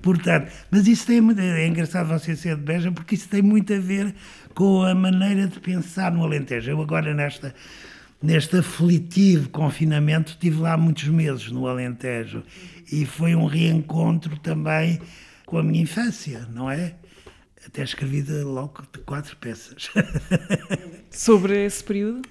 [0.03, 3.79] Portanto, mas isso tem é engraçado você ser de Beja porque isso tem muito a
[3.79, 4.15] ver
[4.55, 6.71] com a maneira de pensar no Alentejo.
[6.71, 7.55] Eu agora nesta
[8.21, 12.43] neste aflitivo confinamento estive lá muitos meses no Alentejo
[12.91, 15.01] e foi um reencontro também
[15.47, 16.95] com a minha infância, não é?
[17.69, 19.91] Até escrevi de logo de quatro peças.
[21.11, 22.23] Sobre esse período?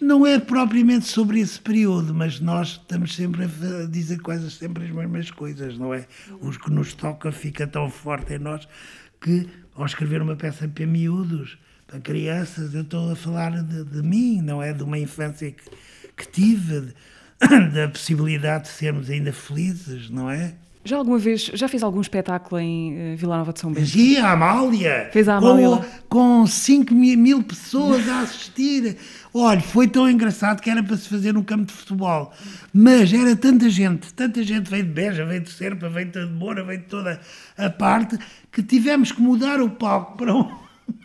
[0.00, 4.90] Não é propriamente sobre esse período, mas nós estamos sempre a dizer quase sempre as
[4.90, 6.06] mesmas coisas, não é?
[6.40, 8.68] Os que nos toca fica tão forte em nós
[9.20, 14.02] que, ao escrever uma peça para miúdos, para crianças, eu estou a falar de, de
[14.02, 14.72] mim, não é?
[14.72, 15.62] De uma infância que,
[16.16, 16.94] que tive, de-
[17.74, 20.54] da possibilidade de sermos ainda felizes, não é?
[20.84, 23.96] Já alguma vez, já fez algum espetáculo em eh, Vila Nova de São Bento?
[23.96, 25.08] E a Amália?
[25.10, 28.98] Fez a Amália Com, com 5 mil, mil pessoas a assistir.
[29.32, 32.30] Olha, foi tão engraçado que era para se fazer no campo de futebol.
[32.70, 36.62] Mas era tanta gente, tanta gente veio de Beja, veio de Serpa, veio de Moura,
[36.62, 37.18] veio de toda
[37.56, 38.18] a parte,
[38.52, 40.50] que tivemos que mudar o palco para um...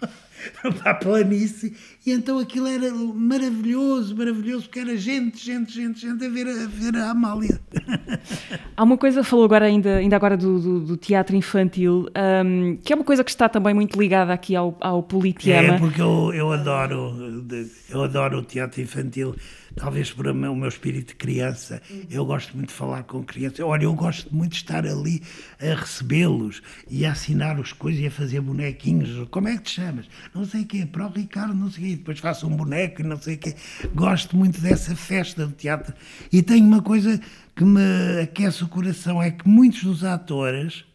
[0.62, 1.76] para a planície,
[2.06, 6.68] e então aquilo era maravilhoso, maravilhoso, porque era gente, gente, gente, gente a ver a,
[6.68, 7.60] ver a Amália.
[8.80, 12.94] Há uma coisa, falou agora ainda, ainda agora do, do- do teatro infantil, ahm, que
[12.94, 15.74] é uma coisa que está também muito ligada aqui ao, ao Politeama.
[15.76, 17.44] É, porque eu, eu adoro
[17.90, 19.36] eu adoro o teatro infantil,
[19.76, 21.82] talvez por o meu, espírito de criança.
[22.10, 23.60] Eu gosto muito de falar com crianças.
[23.60, 25.22] Olha, eu gosto muito de estar ali
[25.62, 29.28] a recebê-los e a assinar as coisas e a fazer bonequinhos.
[29.30, 30.06] Como é que te chamas?
[30.34, 31.96] Não sei o quê, para o Ricardo, não sei o quê.
[31.98, 33.56] Depois faço um boneco e não sei o quê.
[33.94, 35.94] Gosto muito dessa festa do teatro.
[36.32, 37.20] E tenho uma coisa
[37.60, 40.86] que me aquece o coração, é que muitos dos atores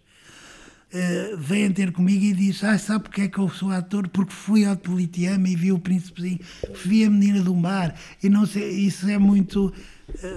[0.94, 4.08] uh, vêm ter comigo e dizem: Ah, sabe porque é que eu sou ator?
[4.08, 6.40] Porque fui ao Politeama e vi o Príncipezinho,
[6.82, 9.74] vi a Menina do Mar, e não sei, isso é muito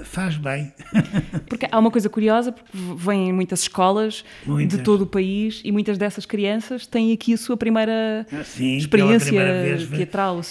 [0.03, 0.71] faz bem.
[1.47, 4.77] Porque há uma coisa curiosa, porque vêm muitas escolas muitas.
[4.77, 8.77] de todo o país e muitas dessas crianças têm aqui a sua primeira ah, Sim,
[8.77, 10.41] experiência vez, teatral.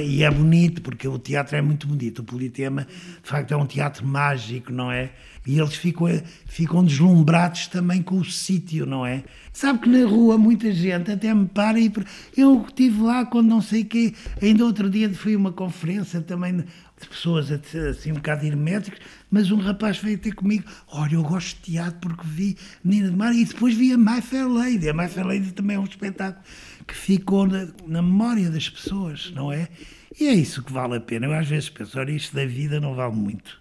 [0.00, 2.20] E é bonito, porque o teatro é muito bonito.
[2.20, 2.86] O Politeama,
[3.22, 5.10] de facto, é um teatro mágico, não é?
[5.44, 6.06] E eles ficam,
[6.46, 9.24] ficam deslumbrados também com o sítio, não é?
[9.52, 11.92] Sabe que na rua muita gente até me para e.
[12.36, 14.14] Eu estive lá quando não sei o quê.
[14.40, 16.64] Ainda outro dia fui a uma conferência também
[17.02, 18.98] de pessoas assim um bocado herméticas,
[19.30, 23.16] mas um rapaz veio ter comigo, olha, eu gosto de teatro porque vi Menina de
[23.16, 24.88] Mar e depois vi a My Fair Lady.
[24.88, 26.44] A My Fair Lady também é um espetáculo
[26.86, 29.68] que ficou na, na memória das pessoas, não é?
[30.18, 31.26] E é isso que vale a pena.
[31.26, 33.60] Eu às vezes penso, olha, isto da vida não vale muito.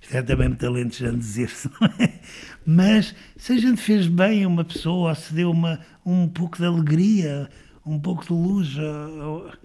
[0.00, 2.20] Isto é também muito alentejante dizer-se, não é?
[2.64, 6.58] Mas se a gente fez bem a uma pessoa, ou se deu uma, um pouco
[6.58, 7.48] de alegria,
[7.84, 9.56] um pouco de luz a,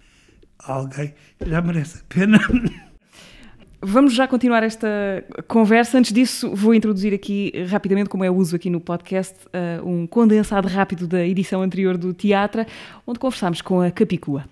[0.66, 1.14] a alguém,
[1.46, 2.40] já merece a pena.
[3.86, 4.88] Vamos já continuar esta
[5.46, 5.98] conversa.
[5.98, 10.08] Antes disso, vou introduzir aqui rapidamente, como é o uso aqui no podcast, uh, um
[10.08, 12.66] condensado rápido da edição anterior do Teatro,
[13.06, 14.46] onde conversámos com a Capicua.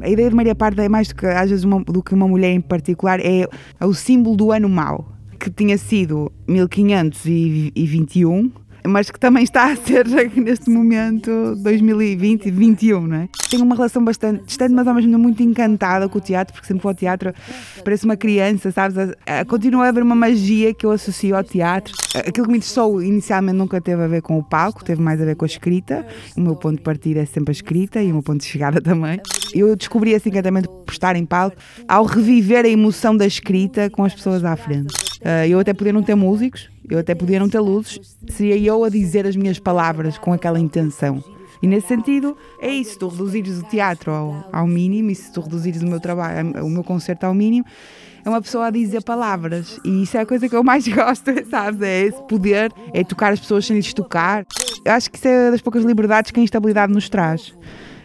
[0.00, 2.28] A ideia de Maria Parda é mais do que, às vezes, uma, do que uma
[2.28, 3.48] mulher em particular, é
[3.84, 5.08] o símbolo do ano mau,
[5.40, 8.52] que tinha sido 1521
[8.86, 10.06] mas que também está a ser
[10.36, 13.28] neste momento 2020 e 2021, não é?
[13.48, 16.66] Tenho uma relação bastante distante, mas ao mesmo tempo muito encantada com o teatro, porque
[16.66, 17.32] sempre vou ao teatro,
[17.84, 18.96] parece uma criança, sabes?
[19.46, 21.94] Continua a haver uma magia que eu associo ao teatro.
[22.14, 25.24] Aquilo que me interessou inicialmente nunca teve a ver com o palco, teve mais a
[25.24, 26.06] ver com a escrita.
[26.36, 28.80] O meu ponto de partida é sempre a escrita e o meu ponto de chegada
[28.82, 29.20] também.
[29.54, 31.56] Eu descobri esse encantamento por estar em palco
[31.88, 34.92] ao reviver a emoção da escrita com as pessoas à frente.
[35.20, 38.84] Uh, eu até podia não ter músicos, eu até podia não ter luzes, seria eu
[38.84, 41.22] a dizer as minhas palavras com aquela intenção.
[41.62, 45.40] E nesse sentido, é isso, tu reduzires o teatro ao, ao mínimo e se tu
[45.40, 47.64] reduzires o meu trabalho, o meu concerto ao mínimo,
[48.24, 49.80] é uma pessoa a dizer palavras.
[49.84, 51.80] E isso é a coisa que eu mais gosto, sabes?
[51.80, 54.44] É esse poder, é tocar as pessoas sem lhes tocar.
[54.84, 57.54] Eu acho que isso é das poucas liberdades que a instabilidade nos traz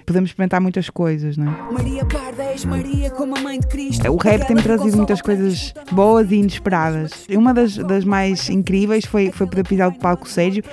[0.09, 1.71] podemos experimentar muitas coisas, não é?
[1.71, 4.11] Maria Pardes, Maria como a mãe de Cristo.
[4.11, 7.11] O rap tem-me trazido muitas coisas boas e inesperadas.
[7.29, 10.63] E uma das, das mais incríveis foi, foi poder pisar o palco Sérgio.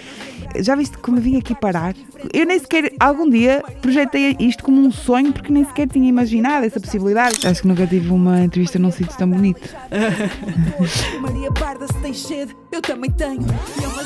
[0.58, 1.94] Já viste como vim aqui parar?
[2.32, 6.64] Eu nem sequer, algum dia, projetei isto como um sonho porque nem sequer tinha imaginado
[6.64, 7.46] essa possibilidade.
[7.46, 9.60] Acho que nunca tive uma entrevista num sítio tão bonito.
[11.20, 13.42] Maria Parda, se tens sede, eu também tenho.
[13.42, 14.02] E é uma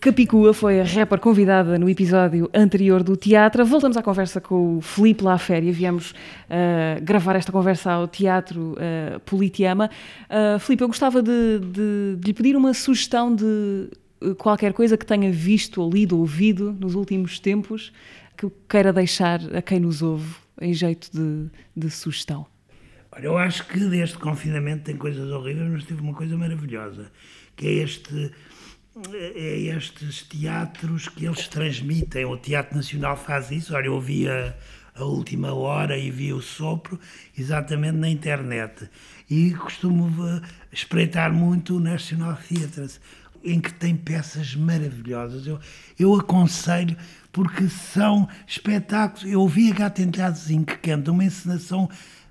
[0.00, 3.66] Capicua foi a rapper convidada no episódio anterior do teatro.
[3.66, 5.72] Voltamos à conversa com o Felipe Laféria.
[5.72, 9.90] Viemos uh, gravar esta conversa ao Teatro uh, Politiama.
[10.30, 13.90] Uh, Felipe, eu gostava de, de, de, lhe pedir uma sugestão de
[14.38, 17.92] qualquer coisa que tenha visto, ou lido, ou ouvido nos últimos tempos
[18.36, 22.46] que queira deixar a quem nos ouve em jeito de, de sugestão.
[23.10, 27.10] Olha, eu acho que deste confinamento tem coisas horríveis, mas teve uma coisa maravilhosa,
[27.56, 28.30] que é este
[29.14, 32.24] é estes teatros que eles transmitem.
[32.24, 33.74] O Teatro Nacional faz isso.
[33.74, 34.54] Olha, eu vi a,
[34.94, 36.98] a última hora e vi o sopro
[37.36, 38.88] exatamente na internet.
[39.30, 40.40] E costumo eh,
[40.72, 42.90] espreitar muito o National Theatre,
[43.44, 45.46] em que tem peças maravilhosas.
[45.46, 45.60] Eu,
[45.98, 46.96] eu aconselho,
[47.30, 49.30] porque são espetáculos.
[49.30, 51.88] Eu ouvi a Gata Enteadozinho que canta uma encenação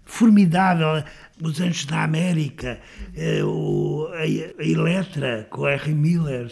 [0.08, 1.03] formidável.
[1.39, 2.80] Os Anjos da América,
[3.16, 3.41] eh,
[4.18, 6.51] a, Eletra com Harry Miller,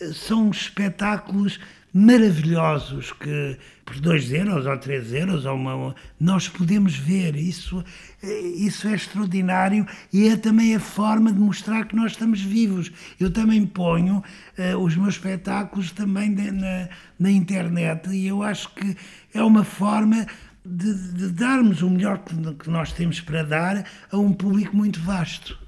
[0.00, 1.60] eh, são espetáculos
[1.94, 7.84] maravilhosos que por 2 euros ou 3 euros ou uma, nós podemos ver isso
[8.20, 12.90] eh, isso é extraordinário e é também a forma de mostrar que nós estamos vivos
[13.20, 14.24] eu também ponho
[14.58, 18.96] uh, os meus espetáculos também de, na, na internet e eu acho que
[19.32, 20.26] é uma forma
[20.64, 25.58] de, de darmos o melhor que nós temos para dar a um público muito vasto.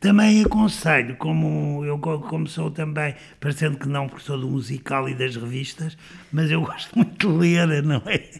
[0.00, 5.14] Também aconselho, como eu como sou também, parecendo que não, porque sou do musical e
[5.14, 5.96] das revistas,
[6.32, 8.30] mas eu gosto muito de ler, não é?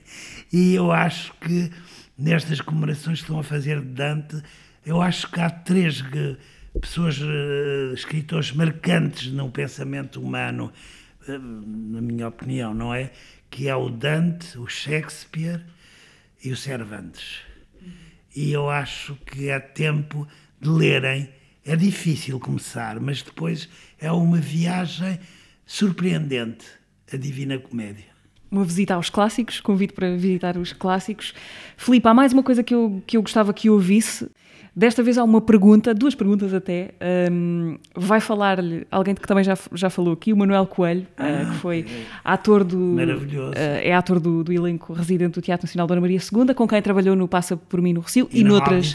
[0.51, 1.71] E eu acho que
[2.17, 4.43] nestas comemorações que estão a fazer de Dante,
[4.87, 6.03] eu acho que há três
[6.81, 10.73] pessoas, uh, escritores marcantes no pensamento humano,
[11.29, 11.39] uh,
[11.93, 13.11] na minha opinião, não é?
[13.51, 15.63] Que é o Dante, o Shakespeare
[16.43, 17.41] e o Cervantes.
[18.35, 20.27] E eu acho que é tempo
[20.61, 21.29] de lerem.
[21.65, 23.69] É difícil começar, mas depois
[23.99, 25.19] é uma viagem
[25.67, 26.67] surpreendente
[27.13, 28.07] a Divina Comédia.
[28.51, 31.35] uma visita aos clássicos, convido para visitar os clássicos.
[31.77, 34.29] Filipe, há mais uma coisa que eu, que eu gostava que ouvisse.
[34.75, 36.95] Desta vez há uma pergunta, duas perguntas até.
[37.31, 41.51] Um, vai falar-lhe alguém que também já, já falou aqui, o Manuel Coelho, ah, uh,
[41.51, 41.87] que foi
[42.25, 42.79] ator do.
[42.79, 43.53] Maravilhoso.
[43.53, 46.81] Uh, é ator do, do, elenco residente do Teatro Nacional Dona Maria II, com quem
[46.81, 48.95] trabalhou no Passa por mim no Recio e, e, noutras,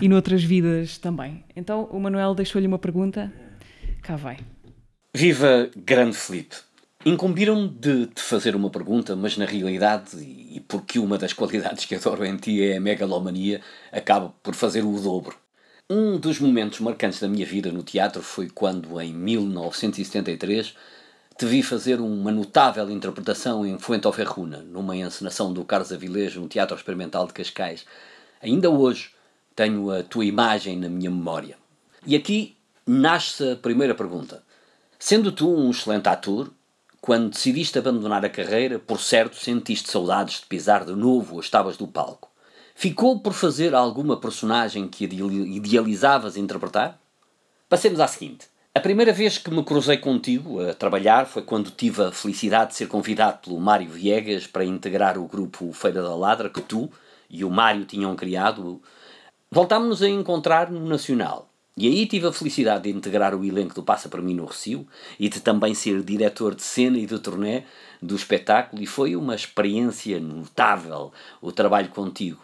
[0.00, 1.42] e noutras vidas também.
[1.56, 3.32] Então o Manuel deixou-lhe uma pergunta.
[4.02, 4.36] Cá vai.
[5.14, 6.67] Viva Grande Felipe!
[7.08, 11.94] Incumbiram-me de te fazer uma pergunta, mas na realidade, e porque uma das qualidades que
[11.94, 15.34] adoro em ti é a megalomania, acabo por fazer o dobro.
[15.88, 20.74] Um dos momentos marcantes da minha vida no teatro foi quando, em 1973,
[21.38, 26.46] te vi fazer uma notável interpretação em Fuente Ferruna, numa encenação do Carlos Avilejo no
[26.46, 27.86] Teatro Experimental de Cascais.
[28.42, 29.12] Ainda hoje
[29.56, 31.56] tenho a tua imagem na minha memória.
[32.06, 32.54] E aqui
[32.86, 34.42] nasce a primeira pergunta.
[34.98, 36.52] Sendo tu um excelente ator,
[37.00, 41.76] quando decidiste abandonar a carreira, por certo sentiste saudades de pisar de novo as tábuas
[41.76, 42.28] do palco.
[42.74, 46.98] Ficou por fazer alguma personagem que idealizavas interpretar?
[47.68, 48.46] Passemos à seguinte.
[48.74, 52.76] A primeira vez que me cruzei contigo a trabalhar foi quando tive a felicidade de
[52.76, 56.88] ser convidado pelo Mário Viegas para integrar o grupo Feira da Ladra que tu
[57.28, 58.80] e o Mário tinham criado.
[59.50, 61.47] Voltámos-nos a encontrar no Nacional.
[61.80, 64.84] E aí tive a felicidade de integrar o elenco do Passa para mim no Recio
[65.16, 67.62] e de também ser diretor de cena e de turnê
[68.02, 72.40] do espetáculo e foi uma experiência notável o trabalho contigo.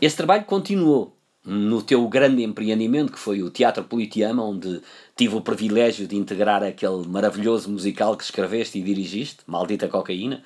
[0.00, 1.14] Esse trabalho continuou
[1.44, 4.80] no teu grande empreendimento que foi o Teatro Politeama, onde
[5.14, 10.42] tive o privilégio de integrar aquele maravilhoso musical que escreveste e dirigiste, Maldita Cocaína.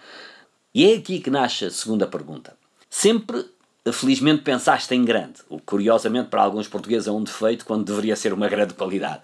[0.74, 2.56] E é aqui que nasce a segunda pergunta.
[2.90, 3.44] Sempre
[3.92, 8.16] felizmente pensaste em grande, o que curiosamente para alguns portugueses é um defeito quando deveria
[8.16, 9.22] ser uma grande qualidade.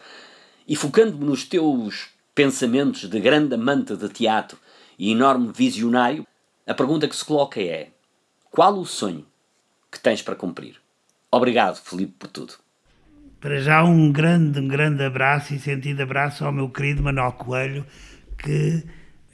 [0.69, 4.59] E focando-me nos teus pensamentos de grande amante de teatro
[4.99, 6.27] e enorme visionário,
[6.67, 7.89] a pergunta que se coloca é:
[8.51, 9.27] qual o sonho
[9.91, 10.77] que tens para cumprir?
[11.33, 12.55] Obrigado, Felipe, por tudo.
[13.41, 17.87] Para já um grande, um grande abraço e sentido abraço ao meu querido Manuel Coelho,
[18.37, 18.85] que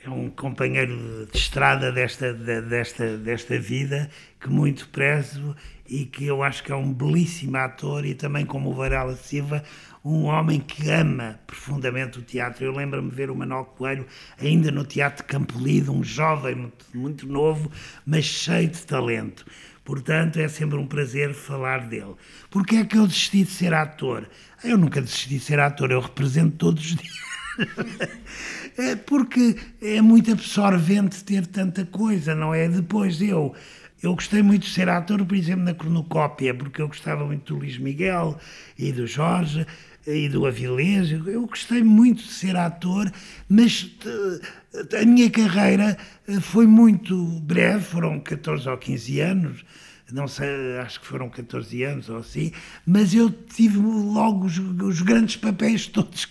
[0.07, 4.09] é um companheiro de estrada desta, desta, desta vida
[4.41, 5.57] que muito prezo
[5.89, 9.63] e que eu acho que é um belíssimo ator e também como o Varela Silva,
[10.05, 12.65] um homem que ama profundamente o teatro.
[12.65, 14.07] Eu lembro-me ver o Manuel Coelho
[14.41, 17.71] ainda no Teatro Campolido, um jovem muito, muito novo,
[18.05, 19.45] mas cheio de talento.
[19.85, 22.15] Portanto, é sempre um prazer falar dele.
[22.51, 24.29] Porquê é que eu desisti de ser ator?
[24.63, 27.36] Eu nunca desisti de ser ator, eu represento todos os dias.
[28.79, 32.69] É porque é muito absorvente ter tanta coisa, não é?
[32.69, 33.55] Depois eu.
[34.03, 37.61] Eu gostei muito de ser ator, por exemplo, na cronocópia, porque eu gostava muito do
[37.61, 38.39] Luís Miguel
[38.79, 39.67] e do Jorge
[40.07, 41.11] e do Avilés.
[41.11, 43.11] Eu gostei muito de ser ator,
[43.49, 45.97] mas eh, a minha carreira
[46.29, 49.65] eh, foi muito breve, foram 14 ou 15 anos
[50.13, 52.53] não sei, acho que foram 14 anos ou assim,
[52.87, 56.25] mas eu tive logo os, os grandes papéis todos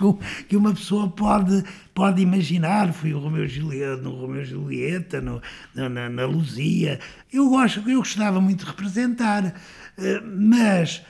[0.48, 1.64] que uma pessoa pode,
[1.94, 2.94] pode imaginar.
[2.94, 5.42] Fui o Romeu Julieta, no Romeu Julieta, no,
[5.74, 7.00] na, na Luzia.
[7.32, 9.54] Eu, gosto, eu gostava muito de representar,
[9.98, 11.02] eh, mas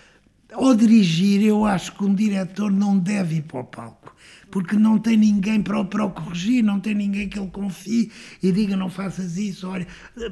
[0.52, 4.15] ao dirigir, eu acho que um diretor não deve ir para o palco
[4.52, 8.52] porque não tem ninguém para, para o corrigir, não tem ninguém que ele confie e
[8.52, 9.88] diga não faças isso, olha,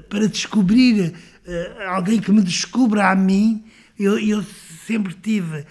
[0.10, 1.14] para descobrir
[1.46, 3.64] uh, alguém que me descubra a mim,
[4.00, 4.44] eu, eu
[4.86, 5.66] sempre tive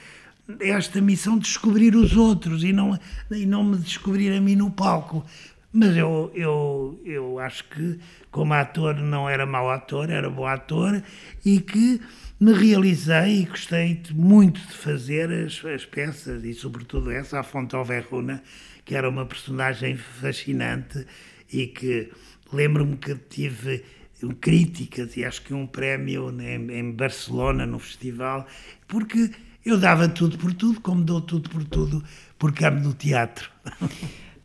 [0.61, 2.99] esta missão de descobrir os outros e não,
[3.31, 5.25] e não me descobrir a mim no palco.
[5.73, 7.99] Mas eu, eu, eu acho que,
[8.31, 11.03] como ator, não era mau ator, era bom ator
[11.45, 11.99] e que
[12.43, 17.77] me realizei e gostei muito de fazer as, as peças e, sobretudo, essa, a Fonte
[17.85, 18.43] Verruna,
[18.85, 21.07] que era uma personagem fascinante
[21.53, 22.11] e que
[22.53, 23.85] lembro-me que tive
[24.41, 28.45] críticas e acho que um prémio em, em Barcelona, no festival,
[28.89, 29.31] porque
[29.65, 32.03] eu dava tudo por tudo, como dou tudo por tudo,
[32.41, 33.49] porque amo do teatro.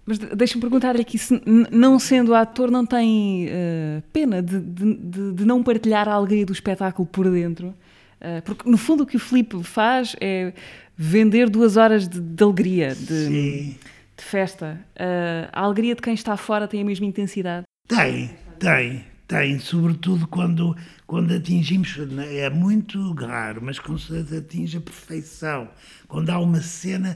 [0.05, 1.41] Mas deixa-me perguntar aqui se,
[1.71, 6.53] não sendo ator, não tem uh, pena de, de, de, não partilhar a alegria do
[6.53, 7.73] espetáculo por dentro?
[8.19, 10.53] Uh, porque, no fundo, o que o Filipe faz é
[10.95, 13.75] vender duas horas de, de alegria, de,
[14.17, 14.79] de festa.
[14.95, 17.65] Uh, a alegria de quem está fora tem a mesma intensidade?
[17.87, 19.59] Tem, tem, tem.
[19.59, 21.95] Sobretudo quando, quando atingimos.
[22.31, 25.69] É muito raro, mas quando se atinge a perfeição.
[26.07, 27.15] Quando há uma cena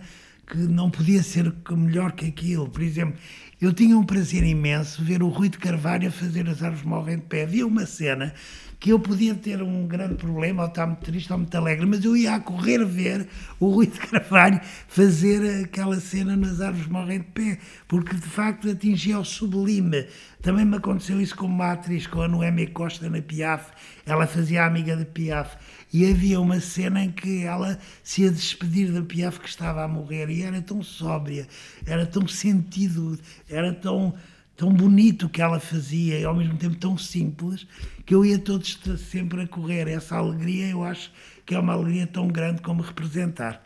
[0.51, 2.69] que não podia ser melhor que aquilo.
[2.69, 3.15] Por exemplo,
[3.59, 7.17] eu tinha um prazer imenso ver o Rui de Carvalho a fazer As Árvores Morrem
[7.17, 7.43] de Pé.
[7.43, 8.33] Havia uma cena
[8.82, 12.03] que eu podia ter um grande problema, ou estar muito triste ou muito alegre, mas
[12.03, 13.27] eu ia a correr ver
[13.59, 18.67] o Rui de Carvalho fazer aquela cena nas árvores morrem de pé, porque de facto
[18.67, 20.07] atingia o sublime.
[20.41, 23.69] Também me aconteceu isso com uma atriz, com a Noémia Costa na Piaf,
[24.03, 25.55] ela fazia a amiga de Piaf,
[25.93, 29.88] e havia uma cena em que ela se ia despedir da Piaf que estava a
[29.88, 31.47] morrer, e era tão sóbria,
[31.86, 34.15] era tão sentido, era tão
[34.62, 37.66] tão bonito que ela fazia e ao mesmo tempo tão simples
[38.05, 39.88] que eu ia todos sempre a correr.
[39.88, 41.12] Essa alegria eu acho
[41.47, 43.59] que é uma alegria tão grande como representar.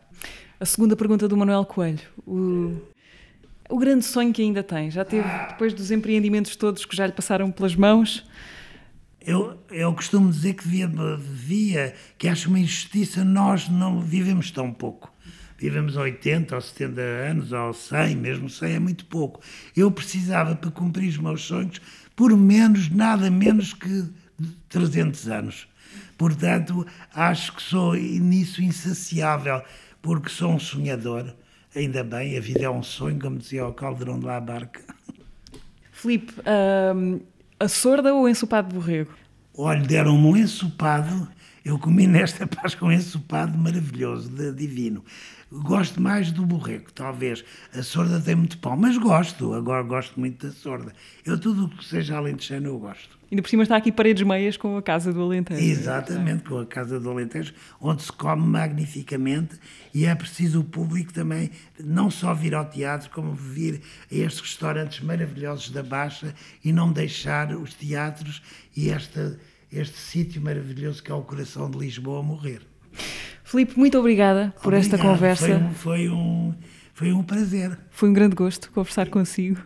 [0.58, 2.00] A segunda pergunta do Manuel Coelho.
[2.26, 2.78] O,
[3.70, 4.90] o grande sonho que ainda tem?
[4.90, 8.26] Já teve, depois dos empreendimentos todos que já lhe passaram pelas mãos?
[9.20, 15.14] Eu, eu costumo dizer que devia, que acho uma injustiça, nós não vivemos tão pouco
[15.58, 19.42] vivemos 80 ou 70 anos, ou 100, mesmo 100 é muito pouco.
[19.76, 21.82] Eu precisava, para cumprir os meus sonhos,
[22.16, 24.06] por menos, nada menos que
[24.70, 25.68] 300 anos.
[26.18, 29.62] Portanto, acho que sou nisso insaciável,
[30.02, 31.34] porque sou um sonhador.
[31.76, 34.82] Ainda bem, a vida é um sonho, como dizia o Caldeirão de La Barca.
[35.92, 36.34] Filipe,
[36.96, 37.20] hum,
[37.60, 39.14] a sorda ou o ensopado de borrego?
[39.58, 41.28] Olha, deram-me um ensopado,
[41.66, 45.04] eu comi nesta Páscoa um ensopado maravilhoso, divino.
[45.52, 47.44] Gosto mais do borrego, talvez.
[47.74, 49.54] A sorda tem muito pão, mas gosto.
[49.54, 50.94] Agora gosto muito da sorda.
[51.26, 53.18] Eu tudo o que seja alentejano eu gosto.
[53.32, 55.60] Ainda por cima está aqui paredes meias com a Casa do Alentejo.
[55.60, 59.60] Exatamente, com a Casa do Alentejo, onde se come magnificamente
[59.94, 61.50] e é preciso o público também
[61.84, 66.92] não só vir ao teatro, como vir a estes restaurantes maravilhosos da Baixa e não
[66.92, 68.44] deixar os teatros
[68.76, 69.40] e esta,
[69.72, 72.62] este sítio maravilhoso que é o coração de Lisboa morrer.
[73.44, 74.94] Filipe, muito obrigada por Obrigado.
[74.94, 75.46] esta conversa.
[75.46, 76.54] Foi um, foi, um,
[76.94, 77.78] foi um prazer.
[77.92, 79.62] Foi um grande gosto conversar consigo.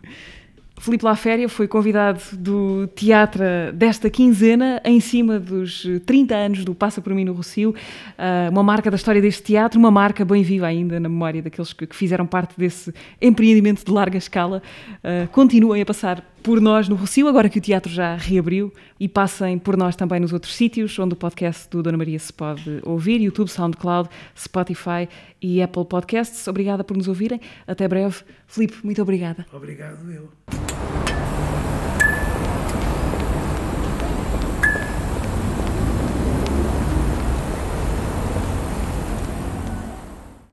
[0.80, 3.44] Filipe Laféria foi convidado do teatro
[3.74, 7.76] desta quinzena, em cima dos 30 anos do Passa por mim no Rocio,
[8.18, 11.74] ah, uma marca da história deste teatro, uma marca bem viva ainda na memória daqueles
[11.74, 14.64] que fizeram parte desse empreendimento de larga escala.
[15.04, 19.08] Ah, continuem a passar por nós no Rocio, agora que o teatro já reabriu, e
[19.08, 22.80] passem por nós também nos outros sítios onde o podcast do Dona Maria se pode
[22.84, 25.08] ouvir: YouTube, SoundCloud, Spotify
[25.42, 26.48] e Apple Podcasts.
[26.48, 27.40] Obrigada por nos ouvirem.
[27.68, 28.24] Até breve.
[28.48, 29.46] Filipe, muito obrigada.
[29.54, 30.79] Obrigado, eu.